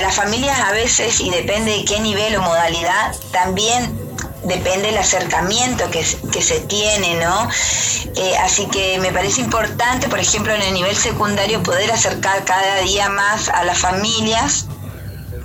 las 0.01 0.15
familias 0.15 0.59
a 0.59 0.71
veces, 0.71 1.19
y 1.19 1.29
depende 1.29 1.69
de 1.69 1.85
qué 1.85 1.99
nivel 1.99 2.35
o 2.37 2.41
modalidad, 2.41 3.15
también 3.31 3.95
depende 4.43 4.87
del 4.87 4.97
acercamiento 4.97 5.87
que, 5.91 6.03
que 6.31 6.41
se 6.41 6.61
tiene, 6.61 7.13
¿no? 7.15 7.47
así 8.43 8.65
que 8.67 8.97
me 8.99 9.11
parece 9.11 9.41
importante, 9.41 10.09
por 10.09 10.19
ejemplo, 10.19 10.53
en 10.53 10.61
el 10.61 10.73
nivel 10.73 10.95
secundario, 10.95 11.61
poder 11.61 11.91
acercar 11.91 12.43
cada 12.43 12.81
día 12.81 13.07
más 13.09 13.49
a 13.49 13.63
las 13.63 13.77
familias 13.77 14.65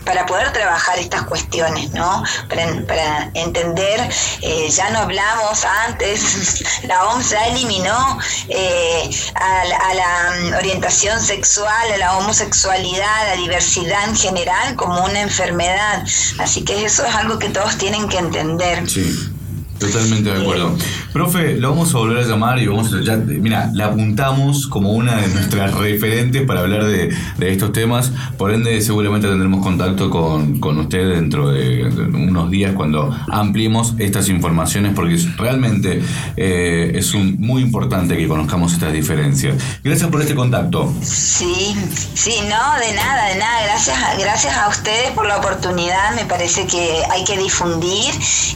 para 0.04 0.26
poder 0.26 0.52
trabajar 0.52 0.98
estas 0.98 1.22
cuestiones, 1.24 1.90
¿no? 1.92 2.22
Para, 2.48 3.30
entender, 3.34 4.00
eh, 4.42 4.68
ya 4.70 4.90
no 4.90 5.00
hablamos 5.00 5.64
antes, 5.86 6.62
la 6.88 7.06
OMS 7.06 7.30
ya 7.30 7.46
eliminó 7.48 8.18
eh, 8.48 9.10
a, 9.34 9.94
la 9.94 10.58
orientación 10.58 11.20
sexual, 11.20 11.92
a 11.92 11.96
la 11.96 12.16
homosexualidad, 12.18 13.20
a 13.22 13.34
la 13.34 13.36
diversidad 13.36 14.08
en 14.08 14.16
general 14.16 14.76
como 14.76 15.04
una 15.04 15.20
enfermedad. 15.20 16.04
Así 16.38 16.64
que 16.64 16.84
eso 16.84 17.04
es 17.04 17.14
algo 17.14 17.38
que 17.38 17.48
todos 17.48 17.76
tienen 17.78 18.08
que 18.08 18.18
entender. 18.18 18.88
Sí. 18.88 19.30
Totalmente 19.78 20.30
de 20.30 20.40
acuerdo. 20.40 20.76
Profe, 21.14 21.54
lo 21.58 21.70
vamos 21.70 21.94
a 21.94 21.98
volver 21.98 22.24
a 22.24 22.26
llamar 22.26 22.58
y 22.58 22.66
vamos 22.66 22.92
a, 22.92 23.00
ya, 23.00 23.14
mira, 23.14 23.70
la 23.72 23.86
apuntamos 23.86 24.66
como 24.66 24.90
una 24.94 25.14
de 25.14 25.28
nuestras 25.28 25.72
referentes 25.78 26.42
para 26.42 26.62
hablar 26.62 26.86
de, 26.86 27.14
estos 27.38 27.72
temas. 27.72 28.10
Por 28.36 28.52
ende, 28.52 28.82
seguramente 28.82 29.28
tendremos 29.28 29.62
contacto 29.62 30.10
con, 30.10 30.60
usted 30.60 31.14
dentro 31.14 31.50
de, 31.50 31.84
unos 31.84 32.50
días 32.50 32.72
cuando 32.72 33.16
ampliemos 33.30 33.94
estas 33.98 34.28
informaciones, 34.28 34.92
porque 34.92 35.16
realmente 35.36 36.02
eh, 36.36 36.90
es 36.96 37.14
un, 37.14 37.36
muy 37.38 37.62
importante 37.62 38.16
que 38.16 38.26
conozcamos 38.26 38.72
estas 38.72 38.92
diferencias. 38.92 39.54
Gracias 39.84 40.10
por 40.10 40.20
este 40.20 40.34
contacto. 40.34 40.92
Sí, 41.00 41.76
sí, 42.14 42.40
no, 42.40 42.80
de 42.80 42.92
nada, 42.92 43.28
de 43.28 43.38
nada. 43.38 43.62
Gracias, 43.62 43.96
gracias 44.18 44.56
a 44.56 44.68
ustedes 44.68 45.12
por 45.12 45.26
la 45.26 45.36
oportunidad. 45.36 46.16
Me 46.16 46.24
parece 46.24 46.66
que 46.66 47.04
hay 47.08 47.22
que 47.22 47.38
difundir 47.38 48.12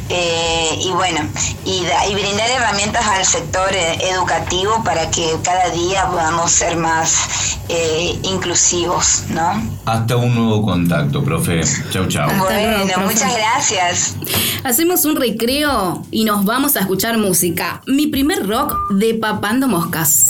eh, 0.09 0.71
y 0.85 0.91
bueno 0.91 1.21
y, 1.65 2.15
brindar 2.15 2.48
herramientas 2.49 3.07
al 3.07 3.25
sector 3.25 3.73
eh, 3.73 3.99
educativo 4.11 4.83
para 4.85 5.11
que 5.11 5.37
cada 5.43 5.71
día 5.71 6.07
podamos 6.07 6.51
ser 6.51 6.77
más 6.77 7.59
eh, 7.69 8.19
inclusivos, 8.23 9.25
¿no? 9.31 9.63
Hasta 9.85 10.17
un 10.17 10.35
nuevo 10.35 10.63
contacto, 10.65 11.23
profe. 11.23 11.61
Chau, 11.91 12.07
chau. 12.07 12.31
Bueno, 12.39 12.99
muchas 13.05 13.35
gracias. 13.35 14.17
Hacemos 14.65 15.05
un 15.05 15.17
recreo 15.17 16.03
y 16.11 16.25
nos 16.25 16.45
vamos 16.45 16.77
a 16.77 16.81
escuchar 16.81 17.19
música. 17.19 17.83
Mi 17.87 18.07
primer 18.07 18.47
rock 18.47 18.75
de 18.91 19.15
Papando 19.15 19.69
Moscas. 19.69 20.29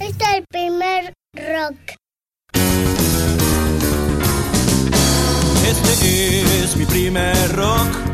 Este 0.00 0.24
es 0.24 0.34
el 0.36 0.44
primer 0.48 1.14
rock. 1.34 1.76
Este 5.66 6.62
es 6.62 6.76
mi 6.76 6.84
primer 6.86 7.56
rock 7.56 8.13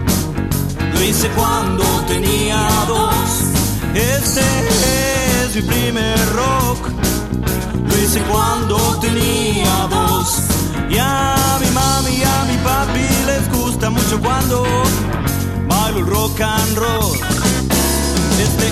lo 1.00 1.06
hice 1.06 1.28
cuando 1.30 1.84
tenía 2.06 2.68
dos. 2.86 3.30
Este 3.94 4.42
es 5.42 5.56
mi 5.56 5.62
primer 5.62 6.18
rock. 6.34 6.88
Lo 7.88 7.98
hice 8.02 8.20
cuando 8.30 8.76
tenía 9.00 9.88
dos. 9.88 10.42
Y 10.90 10.98
a 10.98 11.58
mi 11.60 11.70
mami 11.70 12.16
y 12.16 12.22
a 12.22 12.44
mi 12.50 12.56
papi 12.58 13.06
les 13.26 13.50
gusta 13.50 13.88
mucho 13.88 14.20
cuando 14.20 14.62
bailo 15.68 16.02
rock 16.02 16.40
and 16.42 16.76
roll. 16.76 17.18
Este 18.44 18.66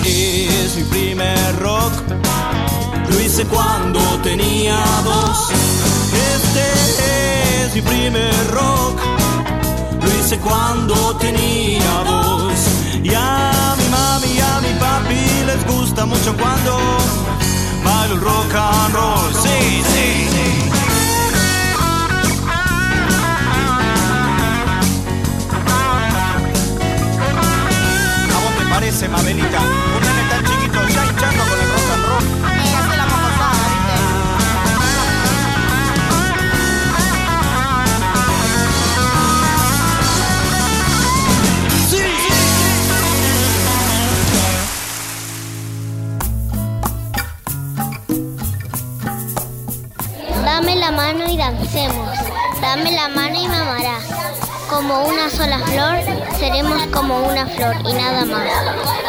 es 0.63 0.75
mi 0.75 0.83
primer 0.83 1.59
rock. 1.59 1.93
Lo 3.09 3.19
hice 3.19 3.43
cuando 3.45 3.99
tenía 4.21 4.77
dos. 5.03 5.49
Este 6.35 7.65
es 7.65 7.73
mi 7.73 7.81
primer 7.81 8.51
rock 8.51 9.28
cuando 10.37 11.15
tenía 11.17 12.03
dos. 12.05 12.53
Y 13.03 13.13
a 13.15 13.75
mi 13.77 13.87
mami 13.89 14.27
y 14.27 14.39
a 14.39 14.59
mi 14.61 14.79
papi 14.79 15.45
les 15.45 15.65
gusta 15.65 16.05
mucho 16.05 16.35
cuando 16.37 16.77
bailo 17.83 18.15
el 18.15 18.21
rock 18.21 18.53
and 18.55 18.93
roll. 18.93 19.33
Sí, 19.33 19.83
sí, 19.91 20.27
sí. 20.31 20.69
¿A 28.35 28.57
te 28.57 28.65
parece, 28.69 29.09
Mabelita? 29.09 30.08
Como 54.89 55.07
una 55.07 55.29
sola 55.29 55.59
flor, 55.59 55.97
seremos 56.39 56.81
como 56.87 57.19
una 57.19 57.45
flor 57.45 57.75
y 57.87 57.93
nada 57.93 58.25
más. 58.25 58.41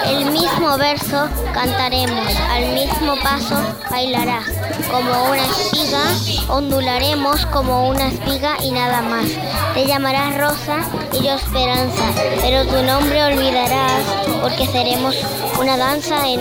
El 0.05 0.27
mismo 0.31 0.77
verso 0.77 1.27
cantaremos, 1.55 2.37
al 2.51 2.75
mismo 2.75 3.17
paso 3.23 3.57
bailarás. 3.91 4.45
Como 4.91 5.31
una 5.31 5.43
espiga, 5.43 6.03
ondularemos 6.49 7.47
como 7.47 7.89
una 7.89 8.09
espiga 8.09 8.57
y 8.63 8.73
nada 8.73 9.01
más. 9.01 9.25
Te 9.73 9.87
llamarás 9.87 10.37
Rosa 10.37 10.81
y 11.19 11.25
yo 11.25 11.33
Esperanza, 11.33 12.05
pero 12.43 12.67
tu 12.67 12.83
nombre 12.83 13.25
olvidarás 13.25 14.05
porque 14.43 14.67
seremos 14.67 15.17
una 15.59 15.79
danza 15.79 16.29
en, 16.29 16.41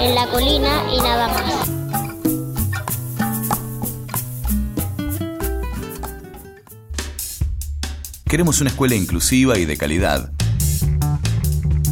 en 0.00 0.14
la 0.14 0.28
colina 0.28 0.82
y 0.90 0.98
nada 1.02 1.28
más. 1.28 1.61
Queremos 8.32 8.62
una 8.62 8.70
escuela 8.70 8.94
inclusiva 8.94 9.58
y 9.58 9.66
de 9.66 9.76
calidad, 9.76 10.32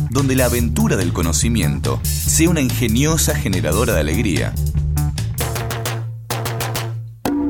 donde 0.08 0.34
la 0.34 0.46
aventura 0.46 0.96
del 0.96 1.12
conocimiento 1.12 2.00
sea 2.02 2.48
una 2.48 2.62
ingeniosa 2.62 3.34
generadora 3.34 3.92
de 3.92 4.00
alegría. 4.00 4.54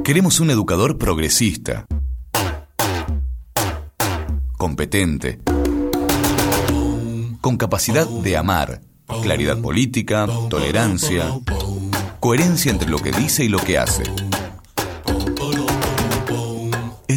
Queremos 0.02 0.40
un 0.40 0.50
educador 0.50 0.98
progresista, 0.98 1.86
competente, 4.58 5.38
con 7.40 7.58
capacidad 7.58 8.08
de 8.08 8.36
amar, 8.36 8.80
claridad 9.22 9.60
política, 9.60 10.26
tolerancia, 10.48 11.26
coherencia 12.18 12.72
entre 12.72 12.90
lo 12.90 12.98
que 12.98 13.12
dice 13.12 13.44
y 13.44 13.48
lo 13.48 13.60
que 13.60 13.78
hace. 13.78 14.02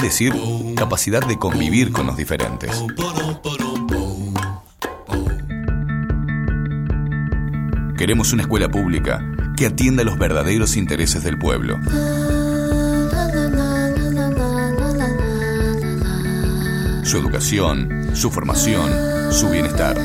Decir, 0.04 0.34
capacidad 0.76 1.26
de 1.26 1.40
convivir 1.40 1.94
con 1.94 2.06
los 2.06 2.18
diferentes. 2.18 2.70
Queremos 7.98 8.34
una 8.34 8.42
escuela 8.42 8.68
pública 8.68 9.22
que 9.56 9.68
atienda 9.68 10.04
los 10.04 10.20
verdaderos 10.20 10.76
intereses 10.76 11.24
del 11.24 11.40
pueblo. 11.40 11.78
Su 17.06 17.18
educación, 17.18 18.12
su 18.14 18.30
formación, 18.30 19.32
su 19.32 19.50
bienestar. 19.50 19.96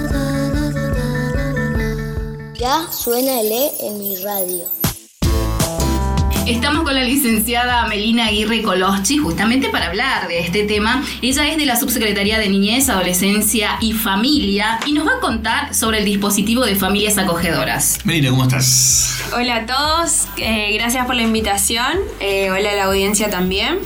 Ya 2.54 2.86
suena 2.92 3.40
el 3.40 3.50
E 3.50 3.72
en 3.80 3.98
mi 3.98 4.14
radio. 4.22 4.77
Estamos 6.48 6.82
con 6.82 6.94
la 6.94 7.04
licenciada 7.04 7.86
Melina 7.88 8.28
Aguirre 8.28 8.62
Coloschi 8.62 9.18
justamente 9.18 9.68
para 9.68 9.88
hablar 9.88 10.28
de 10.28 10.38
este 10.38 10.64
tema. 10.64 11.04
Ella 11.20 11.46
es 11.46 11.58
de 11.58 11.66
la 11.66 11.76
Subsecretaría 11.76 12.38
de 12.38 12.48
Niñez, 12.48 12.88
Adolescencia 12.88 13.76
y 13.82 13.92
Familia 13.92 14.80
y 14.86 14.94
nos 14.94 15.06
va 15.06 15.16
a 15.18 15.20
contar 15.20 15.74
sobre 15.74 15.98
el 15.98 16.06
dispositivo 16.06 16.64
de 16.64 16.74
familias 16.74 17.18
acogedoras. 17.18 17.98
Melina, 18.04 18.30
¿cómo 18.30 18.44
estás? 18.44 19.24
Hola 19.36 19.56
a 19.56 19.66
todos, 19.66 20.26
eh, 20.38 20.72
gracias 20.72 21.04
por 21.04 21.16
la 21.16 21.22
invitación. 21.22 21.98
Eh, 22.18 22.50
hola 22.50 22.70
a 22.70 22.76
la 22.76 22.84
audiencia 22.84 23.28
también. 23.28 23.80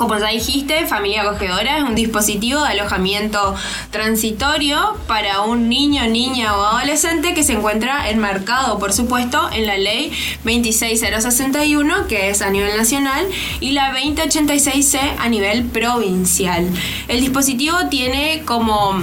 Como 0.00 0.18
ya 0.18 0.28
dijiste, 0.28 0.86
Familia 0.86 1.20
Acogedora 1.20 1.76
es 1.76 1.84
un 1.84 1.94
dispositivo 1.94 2.62
de 2.62 2.68
alojamiento 2.68 3.54
transitorio 3.90 4.96
para 5.06 5.42
un 5.42 5.68
niño, 5.68 6.06
niña 6.06 6.56
o 6.56 6.64
adolescente 6.64 7.34
que 7.34 7.42
se 7.42 7.52
encuentra 7.52 8.08
enmarcado, 8.08 8.78
por 8.78 8.94
supuesto, 8.94 9.50
en 9.52 9.66
la 9.66 9.76
ley 9.76 10.10
26061, 10.44 12.06
que 12.08 12.30
es 12.30 12.40
a 12.40 12.48
nivel 12.48 12.78
nacional, 12.78 13.26
y 13.60 13.72
la 13.72 13.92
2086C 13.92 14.98
a 15.18 15.28
nivel 15.28 15.64
provincial. 15.66 16.66
El 17.06 17.20
dispositivo 17.20 17.76
tiene 17.90 18.42
como 18.46 19.02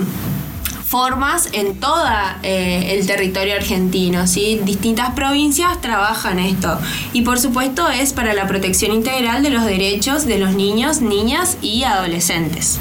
formas 0.87 1.49
en 1.51 1.75
todo 1.75 2.05
el 2.43 3.05
territorio 3.05 3.55
argentino. 3.55 4.25
¿sí? 4.25 4.61
Distintas 4.63 5.11
provincias 5.11 5.81
trabajan 5.81 6.39
esto. 6.39 6.79
Y 7.13 7.23
por 7.23 7.39
supuesto 7.39 7.89
es 7.89 8.13
para 8.13 8.33
la 8.33 8.47
protección 8.47 8.93
integral 8.93 9.43
de 9.43 9.49
los 9.49 9.65
derechos 9.65 10.25
de 10.25 10.39
los 10.39 10.55
niños, 10.55 11.01
niñas 11.01 11.57
y 11.61 11.83
adolescentes. 11.83 12.79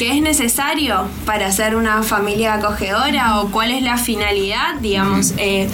¿Qué 0.00 0.16
es 0.16 0.22
necesario 0.22 1.10
para 1.26 1.48
hacer 1.48 1.76
una 1.76 2.02
familia 2.02 2.54
acogedora 2.54 3.38
o 3.38 3.50
cuál 3.50 3.70
es 3.70 3.82
la 3.82 3.98
finalidad? 3.98 4.76
Digamos, 4.80 5.34
eh, 5.36 5.68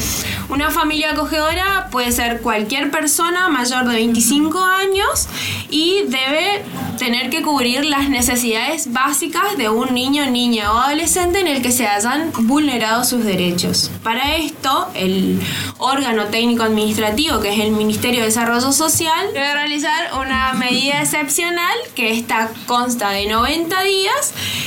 una 0.49 0.73
familia 0.73 1.13
acogedora 1.13 1.87
puede 1.93 2.11
ser 2.11 2.41
cualquier 2.41 2.91
persona 2.91 3.49
mayor 3.49 3.87
de 3.87 3.95
25 3.95 4.65
años 4.65 5.29
y 5.71 6.03
debe 6.09 6.65
tener 6.99 7.31
que 7.31 7.43
cubrir 7.43 7.85
las 7.85 8.09
necesidades 8.09 8.93
básicas 8.93 9.57
de 9.57 9.69
un 9.69 9.95
niño, 9.95 10.29
niña 10.29 10.73
o 10.73 10.79
adolescente 10.79 11.39
en 11.41 11.47
el 11.47 11.63
que 11.63 11.71
se 11.71 11.87
hayan 11.87 12.33
vulnerado 12.49 13.05
sus 13.05 13.25
derechos. 13.25 13.93
Para 14.03 14.37
esto, 14.37 14.89
el 14.95 15.41
órgano 15.79 16.25
técnico 16.27 16.65
administrativo, 16.65 17.41
que 17.41 17.53
es 17.53 17.61
el 17.61 17.71
Ministerio 17.71 18.21
de 18.21 18.27
Desarrollo 18.27 18.73
Social, 18.73 19.27
debe 19.35 19.53
realizar 19.53 20.15
una 20.21 20.53
medida 20.55 21.01
excepcional 21.01 21.77
que 21.95 22.13
esta 22.13 22.51
consta 22.67 23.11
de 23.11 23.27
90 23.27 23.83
días 23.83 24.16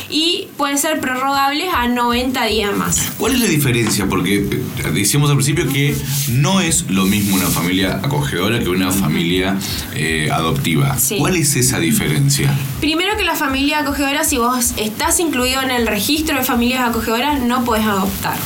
y 0.09 0.47
puede 0.57 0.77
ser 0.77 0.99
prorrogable 0.99 1.69
a 1.69 1.87
90 1.87 2.45
días 2.45 2.75
más. 2.75 3.11
¿Cuál 3.17 3.33
es 3.33 3.39
la 3.39 3.47
diferencia? 3.47 4.07
Porque 4.07 4.37
eh, 4.37 4.91
decíamos 4.93 5.29
al 5.29 5.37
principio 5.37 5.67
que 5.71 5.95
no 6.31 6.61
es 6.61 6.89
lo 6.89 7.05
mismo 7.05 7.35
una 7.35 7.47
familia 7.47 7.99
acogedora 8.03 8.59
que 8.59 8.69
una 8.69 8.91
familia 8.91 9.57
eh, 9.95 10.29
adoptiva. 10.31 10.97
Sí. 10.97 11.17
¿Cuál 11.17 11.35
es 11.35 11.55
esa 11.55 11.79
diferencia? 11.79 12.53
Primero 12.79 13.15
que 13.17 13.23
la 13.23 13.35
familia 13.35 13.79
acogedora, 13.79 14.23
si 14.23 14.37
vos 14.37 14.73
estás 14.77 15.19
incluido 15.19 15.61
en 15.61 15.71
el 15.71 15.87
registro 15.87 16.37
de 16.37 16.43
familias 16.43 16.87
acogedoras, 16.87 17.41
no 17.41 17.63
podés 17.63 17.85
adoptar. 17.85 18.37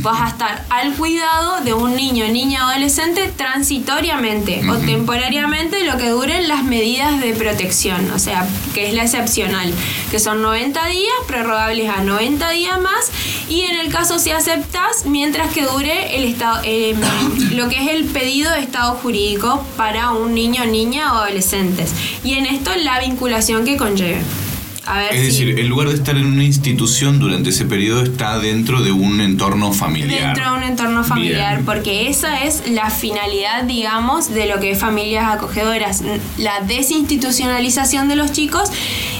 Vas 0.00 0.20
a 0.20 0.28
estar 0.28 0.64
al 0.70 0.94
cuidado 0.94 1.60
de 1.62 1.74
un 1.74 1.96
niño, 1.96 2.26
niña 2.28 2.66
o 2.66 2.70
adolescente 2.70 3.32
transitoriamente 3.36 4.68
o 4.70 4.76
temporariamente 4.76 5.84
lo 5.84 5.96
que 5.96 6.10
duren 6.10 6.48
las 6.48 6.64
medidas 6.64 7.20
de 7.20 7.32
protección, 7.34 8.10
o 8.10 8.18
sea, 8.18 8.46
que 8.74 8.88
es 8.88 8.94
la 8.94 9.02
excepcional, 9.02 9.72
que 10.10 10.18
son 10.18 10.42
90 10.42 10.86
días, 10.86 11.14
prorrogables 11.26 11.90
a 11.90 12.02
90 12.02 12.50
días 12.50 12.80
más, 12.80 13.10
y 13.48 13.62
en 13.62 13.78
el 13.78 13.90
caso 13.90 14.18
si 14.18 14.30
aceptas, 14.30 15.06
mientras 15.06 15.52
que 15.52 15.62
dure 15.62 16.16
el 16.16 16.24
estado, 16.24 16.60
eh, 16.64 16.94
lo 17.52 17.68
que 17.68 17.82
es 17.82 17.88
el 17.88 18.04
pedido 18.04 18.52
de 18.52 18.60
estado 18.60 18.94
jurídico 18.94 19.64
para 19.76 20.12
un 20.12 20.34
niño, 20.34 20.64
niña 20.66 21.14
o 21.14 21.16
adolescentes. 21.18 21.92
Y 22.24 22.34
en 22.34 22.46
esto 22.46 22.70
la 22.76 23.00
vinculación 23.00 23.64
que 23.64 23.76
conlleve. 23.76 24.22
A 24.88 25.00
ver 25.00 25.14
Es 25.14 25.22
decir, 25.22 25.58
en 25.58 25.68
lugar 25.68 25.88
de 25.88 25.94
estar 25.96 26.16
en 26.16 26.24
una 26.24 26.44
institución 26.44 27.18
durante 27.18 27.50
ese 27.50 27.66
periodo, 27.66 28.02
está 28.02 28.38
dentro 28.38 28.80
de 28.80 28.90
un 28.90 29.20
entorno 29.20 29.74
familiar. 29.74 30.34
Dentro 30.34 30.50
de 30.50 30.56
un 30.56 30.62
entorno 30.62 31.04
familiar, 31.04 31.56
Bien. 31.56 31.66
porque 31.66 32.08
esa 32.08 32.44
es 32.44 32.70
la 32.70 32.88
finalidad, 32.88 33.64
digamos, 33.64 34.32
de 34.32 34.46
lo 34.46 34.60
que 34.60 34.70
es 34.70 34.78
familias 34.78 35.30
acogedoras, 35.30 36.02
la 36.38 36.62
desinstitucionalización 36.62 38.08
de 38.08 38.16
los 38.16 38.32
chicos 38.32 38.70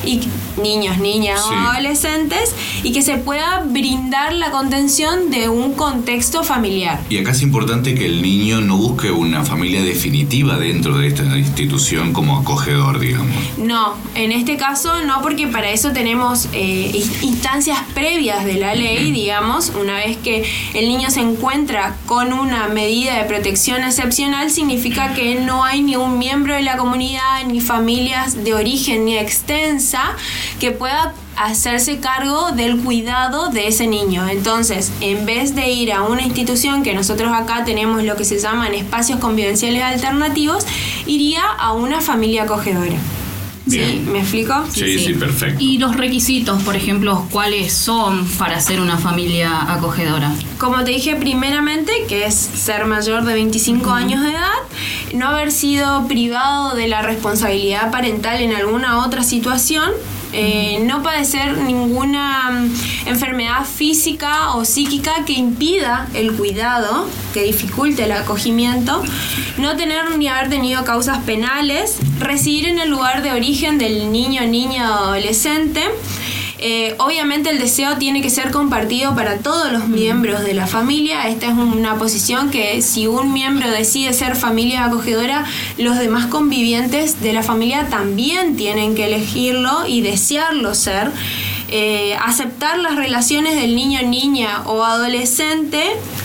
y 0.07 0.21
niños, 0.59 0.99
niñas 0.99 1.41
Sí. 1.49 1.55
o 1.55 1.59
adolescentes 1.71 2.55
y 2.83 2.93
que 2.93 3.03
se 3.03 3.17
pueda 3.17 3.63
brindar 3.67 4.33
la 4.33 4.51
contención 4.51 5.31
de 5.31 5.49
un 5.49 5.73
contexto 5.75 6.43
familiar. 6.45 7.01
Y 7.09 7.19
acá 7.19 7.31
es 7.33 7.43
importante 7.43 7.95
que 7.95 8.07
el 8.07 8.23
niño 8.23 8.61
no 8.61 8.77
busque 8.77 9.11
una 9.11 9.45
familia 9.45 9.83
definitiva 9.83 10.57
dentro 10.59 10.99
de 10.99 11.07
esta 11.09 11.23
institución 11.39 12.13
como 12.13 12.39
acogedor, 12.39 12.99
digamos. 12.99 13.35
No, 13.59 13.95
en 14.15 14.33
este 14.33 14.57
caso 14.57 15.03
no, 15.05 15.23
porque 15.23 15.47
para 15.47 15.71
eso 15.71 15.93
tenemos 15.93 16.49
eh, 16.53 17.03
instancias 17.23 17.79
previas 17.95 18.45
de 18.45 18.55
la 18.55 18.75
ley, 18.75 19.11
digamos, 19.13 19.73
una 19.81 19.95
vez 19.95 20.17
que 20.19 20.45
el 20.75 20.89
niño 20.89 21.11
se 21.11 21.21
encuentra 21.21 21.97
con 22.07 22.33
una 22.33 22.69
medida 22.69 23.17
de 23.19 23.25
protección 23.25 23.83
excepcional, 23.85 24.51
significa 24.51 25.15
que 25.15 25.37
no 25.37 25.65
hay 25.65 25.83
ni 25.83 25.97
un 25.97 26.19
miembro 26.19 26.55
de 26.55 26.63
la 26.63 26.77
comunidad, 26.77 27.45
ni 27.47 27.61
familias 27.61 28.45
de 28.45 28.55
origen 28.55 29.05
ni 29.05 29.17
extensa, 29.17 30.17
que 30.61 30.71
pueda 30.71 31.15
hacerse 31.37 31.99
cargo 31.99 32.51
del 32.53 32.79
cuidado 32.79 33.49
de 33.49 33.69
ese 33.69 33.87
niño. 33.87 34.29
Entonces, 34.29 34.91
en 35.01 35.25
vez 35.25 35.55
de 35.55 35.71
ir 35.71 35.93
a 35.93 36.03
una 36.03 36.23
institución 36.23 36.83
que 36.83 36.95
nosotros 36.95 37.33
acá 37.33 37.65
tenemos 37.65 38.03
lo 38.03 38.17
que 38.17 38.25
se 38.25 38.39
llaman 38.39 38.75
espacios 38.75 39.21
convivenciales 39.21 39.83
alternativos, 39.83 40.67
iría 41.07 41.43
a 41.45 41.73
una 41.73 42.01
familia 42.01 42.43
acogedora. 42.45 42.97
¿Sí? 43.69 44.03
¿Me 44.11 44.21
explico? 44.21 44.55
perfecto. 45.19 45.63
Y 45.63 45.79
los 45.79 45.97
requisitos, 45.97 46.63
por 46.63 46.75
ejemplo, 46.75 47.27
¿cuáles 47.31 47.73
son 47.73 48.27
para 48.27 48.61
ser 48.61 48.81
una 48.81 48.97
familia 48.97 49.71
acogedora? 49.73 50.33
Como 50.57 50.83
te 50.85 50.93
dije 50.93 51.17
primeramente, 51.17 51.93
que 52.09 52.25
es 52.25 52.35
ser 52.35 52.87
mayor 52.87 53.25
de 53.25 53.35
25 53.35 53.91
años 53.91 54.23
de 54.23 54.31
edad, 54.31 54.49
no 55.15 55.29
haber 55.29 55.53
sido 55.53 56.07
privado 56.09 56.75
de 56.75 56.89
la 56.89 57.03
responsabilidad 57.03 57.91
parental 57.91 58.41
en 58.41 58.55
alguna 58.55 59.05
otra 59.05 59.23
situación 59.23 59.91
eh, 60.33 60.81
no 60.85 61.03
padecer 61.03 61.57
ninguna 61.57 62.51
mm, 62.51 63.09
enfermedad 63.09 63.65
física 63.65 64.55
o 64.55 64.65
psíquica 64.65 65.25
que 65.25 65.33
impida 65.33 66.07
el 66.15 66.33
cuidado, 66.33 67.09
que 67.33 67.45
dificulte 67.45 68.05
el 68.05 68.13
acogimiento, 68.13 69.03
no 69.57 69.77
tener 69.77 70.17
ni 70.19 70.29
haber 70.29 70.51
tenido 70.51 70.85
causas 70.85 71.19
penales, 71.25 71.99
residir 72.19 72.67
en 72.67 72.79
el 72.79 72.91
lugar 72.91 73.23
de 73.23 73.33
origen 73.33 73.79
del 73.79 74.13
niño, 74.13 74.47
niña 74.47 74.91
o 74.91 74.95
adolescente, 75.05 75.83
eh, 76.59 76.95
obviamente 76.99 77.51
el 77.51 77.59
deseo 77.59 77.97
tiene 77.99 78.21
que 78.21 78.31
ser 78.31 78.51
compartido 78.51 79.15
para 79.15 79.39
todos 79.39 79.73
los 79.73 79.89
miembros 79.89 80.43
de 80.43 80.55
la 80.55 80.67
familia. 80.67 81.29
Esta 81.29 81.47
es 81.47 81.53
una 81.53 81.97
posición 81.97 82.51
que 82.51 82.83
si 82.83 83.07
un 83.07 83.33
miembro 83.33 83.71
decide 83.71 84.13
ser 84.13 84.35
familia 84.35 84.85
acogedora, 84.85 85.45
los 85.77 85.99
demás 85.99 86.27
convivientes 86.27 87.21
de 87.21 87.33
la 87.33 87.43
familia 87.43 87.89
también 87.89 88.57
tienen 88.57 88.95
que 88.95 89.07
elegirlo 89.07 89.87
y 89.87 90.01
desearlo 90.01 90.75
ser. 90.75 91.13
Eh, 91.71 92.17
aceptar 92.25 92.79
las 92.79 92.97
relaciones 92.97 93.55
del 93.55 93.77
niño, 93.77 94.03
niña 94.03 94.63
o 94.65 94.85
adolescente 94.85 95.85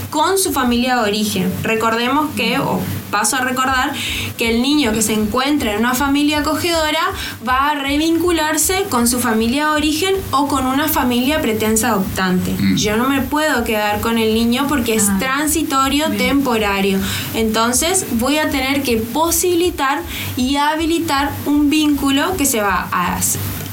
con 0.10 0.38
su 0.38 0.54
familia 0.54 0.96
de 0.96 1.02
origen. 1.02 1.52
Recordemos 1.64 2.30
que, 2.36 2.60
o 2.60 2.80
paso 3.12 3.36
a 3.36 3.42
recordar, 3.42 3.92
que 4.38 4.50
el 4.50 4.62
niño 4.62 4.94
que 4.94 5.02
se 5.02 5.14
encuentra 5.14 5.74
en 5.74 5.80
una 5.80 5.96
familia 5.96 6.40
acogedora 6.40 7.00
va 7.48 7.72
a 7.72 7.76
revincularse 7.76 8.86
con 8.90 9.08
su 9.08 9.20
familia 9.20 9.68
de 9.68 9.72
origen 9.76 10.16
o 10.32 10.48
con 10.48 10.66
una 10.66 10.88
familia 10.88 11.42
pretensa 11.42 11.90
adoptante. 11.90 12.56
Yo 12.76 12.96
no 12.96 13.10
me 13.10 13.22
puedo 13.22 13.64
quedar 13.64 14.00
con 14.02 14.18
el 14.18 14.34
niño 14.34 14.68
porque 14.70 14.96
es 14.96 15.10
transitorio, 15.20 16.10
temporario. 16.12 17.00
Entonces 17.34 18.06
voy 18.14 18.38
a 18.38 18.50
tener 18.50 18.82
que 18.82 18.98
posibilitar 18.98 20.02
y 20.38 20.56
habilitar 20.56 21.32
un 21.46 21.70
vínculo 21.70 22.38
que 22.38 22.46
se 22.46 22.62
va 22.62 22.88
a 22.92 23.16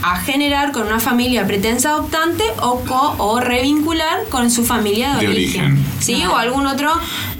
a 0.03 0.17
generar 0.21 0.73
con 0.73 0.87
una 0.87 1.01
familia 1.01 1.47
pretensa 1.47 1.91
adoptante 1.91 2.45
o, 2.63 2.81
co, 2.81 3.15
o 3.19 3.41
revincular 3.41 4.25
con 4.29 4.51
su 4.51 4.65
familia 4.65 5.15
de, 5.17 5.27
De 5.27 5.29
origen. 5.29 5.65
origen. 5.73 5.87
¿Sí? 6.01 6.25
O 6.25 6.37
algún 6.37 6.67
otro 6.67 6.93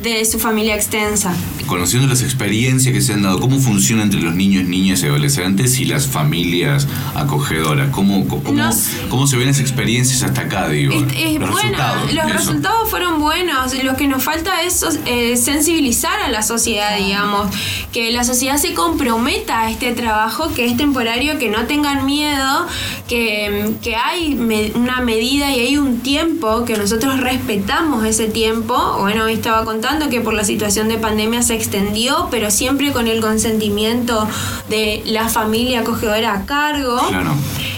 de 0.03 0.25
su 0.25 0.39
familia 0.39 0.75
extensa. 0.75 1.35
Conociendo 1.67 2.09
las 2.09 2.23
experiencias 2.23 2.93
que 2.95 3.01
se 3.01 3.13
han 3.13 3.23
dado, 3.23 3.39
¿cómo 3.41 3.61
funciona 3.61 4.03
entre 4.03 4.21
los 4.21 4.35
niños, 4.35 4.65
niñas 4.65 5.03
y 5.03 5.07
adolescentes 5.07 5.79
y 5.79 5.85
las 5.85 6.07
familias 6.07 6.89
acogedoras? 7.15 7.91
¿Cómo, 7.91 8.27
cómo, 8.27 8.53
Nos- 8.53 8.89
cómo 9.09 9.27
se 9.27 9.37
ven 9.37 9.47
las 9.49 9.61
experiencias 9.61 10.23
hasta 10.23 10.43
acá, 10.43 10.69
digo? 10.69 10.95
Es, 10.95 11.03
es 11.17 11.39
los 11.41 11.51
bueno, 11.51 11.69
resultados. 11.71 12.15
los 12.15 12.33
resultados 12.33 12.91
fueron 12.91 13.21
buenos. 13.21 13.75
Lo 13.85 13.95
que 13.97 14.09
nos 14.09 14.23
falta 14.25 14.63
es 14.63 14.85
eh, 15.07 15.37
sensibilizar 15.37 16.19
a 16.21 16.29
la 16.31 16.43
sociedad, 16.43 16.97
digamos, 16.97 17.49
que 17.93 18.11
la 18.11 18.25
sociedad 18.25 18.57
se 18.57 18.73
comprometa 18.75 19.61
a 19.61 19.71
este 19.71 19.93
trabajo 19.93 20.53
que 20.55 20.67
es 20.67 20.77
temporario, 20.77 21.39
que 21.39 21.49
no 21.51 21.65
tengan 21.67 22.07
miedo, 22.07 22.67
que, 23.07 23.75
que 23.83 23.97
hay 23.97 24.35
me- 24.35 24.73
una 24.75 25.01
medida 25.03 25.51
y 25.55 25.61
hay 25.61 25.77
un 25.77 26.01
tiempo, 26.01 26.65
que 26.65 26.77
nosotros 26.77 27.21
respetamos 27.21 28.05
ese 28.07 28.27
tiempo. 28.29 28.97
Bueno, 29.01 29.25
hoy 29.25 29.35
estaba 29.35 29.65
contando 29.65 29.90
que 29.99 30.21
por 30.21 30.35
la 30.35 30.45
situación 30.45 30.89
de 30.89 30.99
pandemia 30.99 31.43
se 31.43 31.55
extendió, 31.55 32.29
pero 32.31 32.51
siempre 32.51 32.93
con 32.93 33.09
el 33.09 33.21
consentimiento 33.21 34.29
de 34.69 35.03
la 35.07 35.29
familia 35.29 35.81
acogedora 35.81 36.35
a 36.35 36.47
cargo. 36.47 36.99
Claro. 37.09 37.35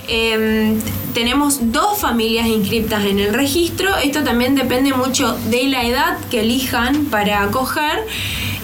Eh, 0.08 0.76
tenemos 1.14 1.72
dos 1.72 1.98
familias 1.98 2.46
inscriptas 2.46 3.04
en 3.04 3.18
el 3.18 3.34
registro. 3.34 3.96
Esto 3.96 4.24
también 4.24 4.54
depende 4.54 4.92
mucho 4.92 5.36
de 5.50 5.64
la 5.64 5.84
edad 5.84 6.18
que 6.30 6.40
elijan 6.40 7.06
para 7.06 7.42
acoger 7.42 8.06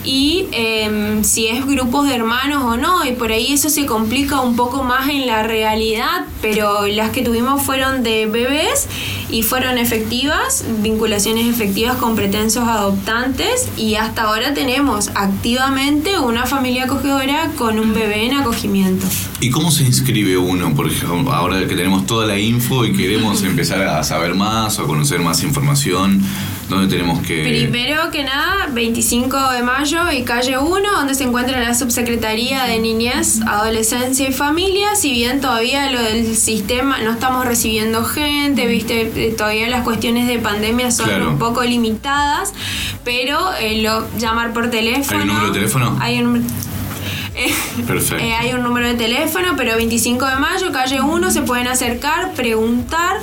y 0.09 0.47
eh, 0.53 1.19
si 1.21 1.49
es 1.49 1.67
grupos 1.67 2.09
de 2.09 2.15
hermanos 2.15 2.63
o 2.65 2.79
no. 2.79 3.05
Y 3.05 3.13
por 3.13 3.31
ahí 3.31 3.53
eso 3.53 3.69
se 3.69 3.85
complica 3.85 4.41
un 4.41 4.57
poco 4.57 4.83
más 4.83 5.11
en 5.11 5.27
la 5.27 5.43
realidad, 5.43 6.25
pero 6.41 6.87
las 6.87 7.11
que 7.11 7.21
tuvimos 7.21 7.63
fueron 7.63 8.03
de 8.03 8.25
bebés 8.25 8.89
y 9.29 9.43
fueron 9.43 9.77
efectivas, 9.77 10.65
vinculaciones 10.81 11.47
efectivas 11.47 11.99
con 11.99 12.17
pretensos 12.17 12.67
adoptantes 12.67 13.69
y 13.77 13.97
hasta 13.97 14.23
ahora 14.23 14.55
tenemos 14.55 15.11
activamente 15.15 16.19
una 16.19 16.47
familia 16.47 16.85
acogedora 16.85 17.51
con 17.59 17.79
un 17.79 17.93
bebé 17.93 18.25
en 18.25 18.39
acogimiento. 18.39 19.07
¿Y 19.41 19.51
cómo 19.51 19.71
se 19.71 19.85
inscribe 19.85 20.39
uno, 20.39 20.75
por 20.75 20.89
ejemplo, 20.89 21.35
ahora 21.35 21.59
que 21.61 21.77
tenemos 21.77 22.07
toda 22.07 22.27
la 22.27 22.39
info 22.39 22.87
y 22.87 22.95
queremos 22.95 23.43
empezar 23.45 23.83
a 23.83 24.03
saber 24.03 24.35
más 24.35 24.79
o 24.79 24.85
a 24.85 24.87
conocer 24.87 25.21
más 25.21 25.43
información? 25.43 26.23
¿Dónde 26.69 26.89
tenemos 26.95 27.27
que...? 27.27 27.43
Primero 27.45 28.11
que 28.11 28.25
nada, 28.25 28.67
25 28.71 29.53
de 29.53 29.63
mayo 29.63 30.13
y 30.13 30.23
calle 30.23 30.59
1, 30.59 30.93
donde 30.93 31.15
se 31.15 31.25
encuentra 31.25 31.61
la 31.61 31.75
Subsecretaría 31.75 32.65
de 32.65 32.79
Niñez, 32.79 33.41
Adolescencia 33.47 34.29
y 34.29 34.33
Familia. 34.33 34.95
Si 34.95 35.11
bien 35.11 35.41
todavía 35.41 35.91
lo 35.91 36.03
del 36.03 36.37
sistema 36.37 36.99
no 36.99 37.13
estamos 37.13 37.47
recibiendo 37.47 38.05
gente, 38.05 38.67
viste, 38.67 39.11
Eh, 39.17 39.35
todavía 39.37 39.69
las 39.69 39.83
cuestiones 39.83 40.29
de 40.29 40.39
pandemia 40.39 40.91
son 40.91 41.07
Claro. 41.07 41.31
un 41.31 41.39
poco 41.39 41.63
limitadas, 41.65 42.53
pero 43.05 43.55
eh, 43.61 43.81
lo 43.83 44.07
llamar 44.19 44.53
por 44.53 44.69
teléfono. 44.71 45.19
¿Hay 45.19 45.23
un 45.23 45.29
número 45.29 45.47
de 45.49 45.53
teléfono? 45.55 45.99
Hay 46.01 46.19
un 46.19 46.25
número- 46.25 46.45
Eh, 47.35 47.55
Perfecto. 47.87 48.23
eh, 48.23 48.35
hay 48.35 48.53
un 48.53 48.63
número 48.63 48.89
de 48.89 48.95
teléfono, 48.95 49.55
pero 49.57 49.77
25 49.77 50.27
de 50.27 50.37
mayo, 50.37 50.73
calle 50.73 51.01
1, 51.01 51.31
se 51.31 51.43
pueden 51.43 51.69
acercar, 51.69 52.33
preguntar. 52.35 53.17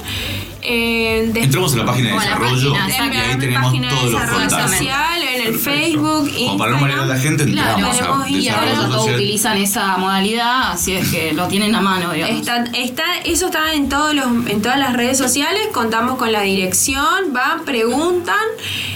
Eh, 0.67 1.31
Entramos 1.35 1.73
a 1.73 1.77
la 1.77 1.85
página 1.85 2.09
de 2.09 2.15
desarrollo 2.15 2.73
página, 2.73 3.13
y 3.13 3.17
ahí 3.17 3.31
En 3.31 3.39
tenemos 3.39 3.71
todos 3.71 4.11
los 4.11 4.21
desarrollo 4.21 4.39
contactos. 4.49 4.71
social, 4.71 5.23
en 5.23 5.41
el 5.41 5.51
Perfecto. 5.53 5.69
Facebook, 5.71 6.31
Como 6.45 6.57
para 6.57 6.71
no 6.71 6.77
marear 6.79 6.99
a 7.01 7.05
la 7.05 7.17
gente, 7.17 7.43
entramos 7.43 7.97
Claro, 7.97 8.23
a 8.23 8.29
y 8.29 8.47
ahora 8.49 8.73
todos 8.73 8.93
social. 8.95 9.15
utilizan 9.15 9.57
esa 9.57 9.97
modalidad, 9.97 10.71
así 10.71 10.93
es 10.93 11.07
que 11.09 11.33
lo 11.33 11.47
tienen 11.47 11.75
a 11.75 11.81
mano, 11.81 12.11
digamos. 12.13 12.39
Está, 12.39 12.63
está, 12.73 13.03
eso 13.25 13.45
está 13.47 13.73
en 13.73 13.89
todos 13.89 14.13
los, 14.15 14.25
en 14.47 14.61
todas 14.61 14.79
las 14.79 14.93
redes 14.93 15.17
sociales, 15.17 15.61
contamos 15.73 16.17
con 16.17 16.31
la 16.31 16.41
dirección, 16.41 17.31
van, 17.31 17.63
preguntan, 17.65 18.35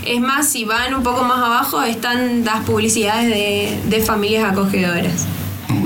es 0.05 0.19
más, 0.21 0.47
si 0.49 0.65
van 0.65 0.93
un 0.95 1.03
poco 1.03 1.23
más 1.23 1.37
abajo 1.39 1.81
están 1.83 2.43
las 2.45 2.65
publicidades 2.65 3.27
de, 3.29 3.79
de 3.85 4.03
familias 4.03 4.51
acogedoras. 4.51 5.27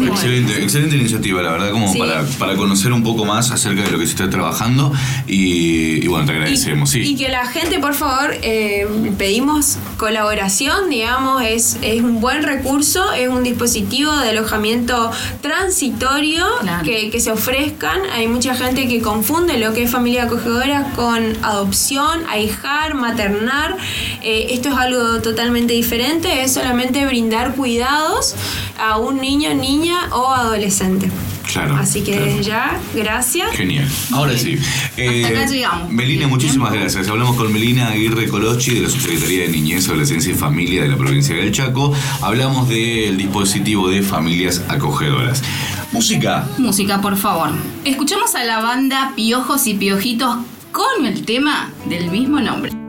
Excelente, 0.02 0.62
excelente 0.64 0.96
iniciativa, 0.96 1.42
la 1.42 1.52
verdad, 1.52 1.72
como 1.72 1.92
Sí. 1.92 2.00
para, 2.00 2.24
para 2.40 2.56
conocer 2.56 2.92
un 2.94 3.04
poco 3.04 3.26
más 3.26 3.52
acerca 3.52 3.84
de 3.84 3.92
lo 3.92 4.00
que 4.00 4.06
se 4.06 4.12
está 4.12 4.30
trabajando 4.30 4.92
y, 5.28 6.04
y 6.04 6.08
bueno, 6.08 6.26
te 6.26 6.32
agradecemos, 6.34 6.90
sí. 6.90 7.02
Y 7.02 7.16
que 7.16 7.30
la 7.30 7.46
gente, 7.46 7.80
por 7.80 7.94
favor, 7.94 8.36
eh, 8.42 8.88
pedimos 9.18 9.78
colaboración, 9.98 10.90
digamos, 10.90 11.44
es, 11.44 11.78
es 11.82 12.02
un 12.02 12.20
buen 12.22 12.44
recurso, 12.44 13.12
es 13.14 13.28
un 13.30 13.44
dispositivo 13.44 14.16
de 14.18 14.30
alojamiento 14.30 15.12
transitorio 15.42 16.46
que, 16.84 17.10
que 17.10 17.20
se 17.20 17.32
ofrezcan. 17.32 18.00
Hay 18.14 18.28
mucha 18.28 18.56
gente 18.56 18.88
que 18.88 19.02
confunde 19.02 19.58
lo 19.58 19.74
que 19.74 19.84
es 19.84 19.92
familia 19.92 20.24
acogedora 20.24 20.92
con 20.96 21.24
adopción, 21.44 22.22
ahijar, 22.30 22.96
maternar. 22.96 23.78
Eh, 24.22 24.48
esto 24.52 24.70
es 24.70 24.76
algo 24.76 25.22
totalmente 25.22 25.74
diferente, 25.74 26.44
es 26.44 26.54
solamente 26.54 27.06
brindar 27.06 27.56
cuidados 27.56 28.36
a 28.80 28.98
un 28.98 29.22
niño, 29.22 29.54
niña 29.54 29.83
o 30.12 30.30
adolescente. 30.30 31.10
Claro. 31.52 31.76
Así 31.76 32.02
que 32.02 32.14
claro. 32.14 32.42
ya, 32.42 32.80
gracias. 32.96 33.52
Genial. 33.52 33.88
Ahora 34.12 34.38
sí. 34.38 34.58
Eh, 34.98 35.26
acá 35.26 35.46
llegamos. 35.46 35.92
Melina, 35.92 36.28
muchísimas 36.28 36.74
gracias. 36.74 37.08
Hablamos 37.08 37.36
con 37.36 37.52
Melina 37.52 37.90
Aguirre 37.90 38.28
Colochi 38.28 38.76
de 38.76 38.82
la 38.82 38.90
Subsecretaría 38.90 39.44
de 39.44 39.50
Niñez, 39.50 39.88
Adolescencia 39.88 40.32
y 40.32 40.36
Familia 40.36 40.84
de 40.84 40.90
la 40.90 40.98
provincia 40.98 41.36
del 41.36 41.52
Chaco. 41.52 41.94
Hablamos 42.22 42.70
del 42.70 43.18
dispositivo 43.18 43.90
de 43.90 44.02
familias 44.02 44.64
acogedoras. 44.70 45.44
Música. 45.92 46.48
Música, 46.58 47.02
por 47.02 47.18
favor. 47.18 47.52
Escuchamos 47.86 48.36
a 48.36 48.44
la 48.44 48.62
banda 48.62 49.14
Piojos 49.16 49.68
y 49.68 49.76
Piojitos 49.76 50.38
con 50.72 51.06
el 51.06 51.24
tema 51.24 51.72
del 51.86 52.10
mismo 52.10 52.40
nombre. 52.40 52.83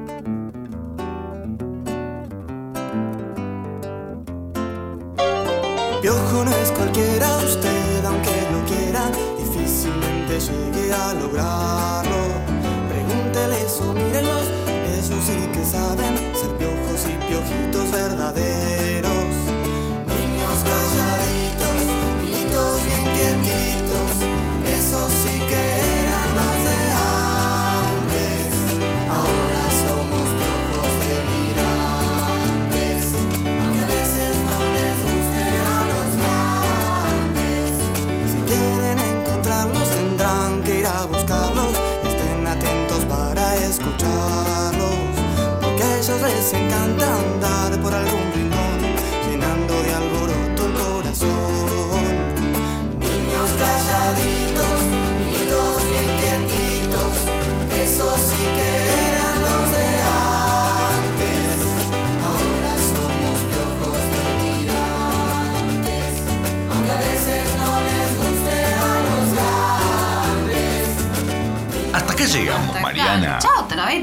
Piojitos 18.25 18.33
verdaderos. 18.33 18.74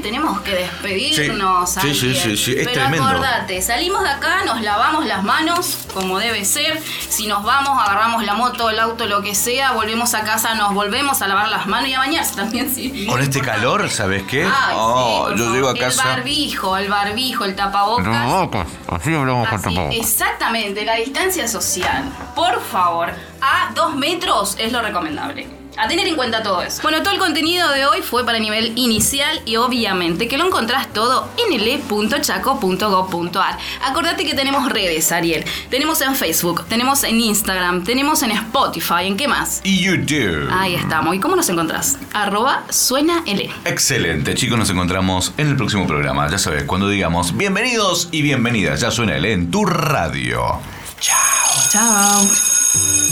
Tenemos 0.00 0.40
que 0.40 0.54
despedirnos. 0.54 1.70
Sí, 1.70 1.94
sí, 1.94 2.14
sí, 2.14 2.36
sí, 2.36 2.52
es 2.52 2.66
Pero 2.68 2.72
tremendo. 2.72 3.06
acordate, 3.06 3.60
salimos 3.62 4.02
de 4.02 4.08
acá, 4.10 4.44
nos 4.44 4.60
lavamos 4.62 5.04
las 5.06 5.22
manos 5.22 5.78
como 5.92 6.18
debe 6.18 6.44
ser. 6.44 6.80
Si 7.08 7.26
nos 7.26 7.42
vamos, 7.44 7.78
agarramos 7.82 8.24
la 8.24 8.34
moto, 8.34 8.70
el 8.70 8.78
auto, 8.78 9.06
lo 9.06 9.22
que 9.22 9.34
sea, 9.34 9.72
volvemos 9.72 10.14
a 10.14 10.22
casa, 10.22 10.54
nos 10.54 10.74
volvemos 10.74 11.20
a 11.22 11.28
lavar 11.28 11.48
las 11.48 11.66
manos 11.66 11.88
y 11.88 11.94
a 11.94 11.98
bañarse 11.98 12.34
también. 12.36 12.72
Sí. 12.74 13.06
Con 13.08 13.20
este 13.20 13.40
calor, 13.40 13.88
¿sabes 13.90 14.22
qué? 14.24 14.44
Ay, 14.44 14.74
oh, 14.76 15.26
sí, 15.26 15.30
por 15.30 15.36
yo 15.38 15.44
favor. 15.44 15.54
llego 15.56 15.68
a 15.68 15.72
El 15.90 15.96
barbijo, 15.96 16.76
el 16.76 16.88
barbijo, 16.88 17.44
el 17.44 17.54
tapabocas. 17.56 18.04
Tapabocas, 18.06 18.66
Así 18.88 19.14
hablamos 19.14 19.48
con 19.48 19.58
Así, 19.58 19.68
tapabocas. 19.74 19.96
exactamente, 19.98 20.84
la 20.84 20.94
distancia 20.96 21.46
social. 21.48 22.04
Por 22.34 22.60
favor, 22.62 23.10
a 23.40 23.72
dos 23.74 23.94
metros 23.94 24.56
es 24.58 24.72
lo 24.72 24.80
recomendable. 24.82 25.61
A 25.76 25.88
tener 25.88 26.06
en 26.06 26.16
cuenta 26.16 26.42
todo 26.42 26.62
eso. 26.62 26.82
Bueno, 26.82 27.02
todo 27.02 27.14
el 27.14 27.18
contenido 27.18 27.70
de 27.70 27.86
hoy 27.86 28.02
fue 28.02 28.24
para 28.24 28.38
nivel 28.38 28.72
inicial 28.76 29.40
y 29.44 29.56
obviamente 29.56 30.28
que 30.28 30.36
lo 30.36 30.46
encontrás 30.46 30.92
todo 30.92 31.28
en 31.38 31.58
le.chaco.gov.ar. 31.64 33.58
Acordate 33.82 34.24
que 34.24 34.34
tenemos 34.34 34.68
redes, 34.68 35.10
Ariel. 35.12 35.44
Tenemos 35.70 36.00
en 36.02 36.14
Facebook, 36.14 36.64
tenemos 36.68 37.04
en 37.04 37.20
Instagram, 37.20 37.84
tenemos 37.84 38.22
en 38.22 38.32
Spotify, 38.32 39.06
¿en 39.06 39.16
qué 39.16 39.28
más? 39.28 39.60
Y 39.64 39.82
YouTube. 39.82 40.48
Ahí 40.52 40.74
estamos. 40.74 41.14
¿Y 41.14 41.20
cómo 41.20 41.36
nos 41.36 41.48
encontrás? 41.48 41.98
Arroba 42.12 42.64
suena 42.70 43.22
L. 43.26 43.50
Excelente, 43.64 44.34
chicos, 44.34 44.58
nos 44.58 44.70
encontramos 44.70 45.32
en 45.38 45.48
el 45.48 45.56
próximo 45.56 45.86
programa. 45.86 46.28
Ya 46.30 46.38
sabes, 46.38 46.64
cuando 46.64 46.88
digamos 46.88 47.36
bienvenidos 47.36 48.08
y 48.12 48.22
bienvenidas, 48.22 48.80
ya 48.80 48.90
suena 48.90 49.16
el 49.16 49.24
en 49.24 49.50
tu 49.50 49.64
radio. 49.64 50.60
Chao. 51.00 51.70
Chao. 51.70 53.11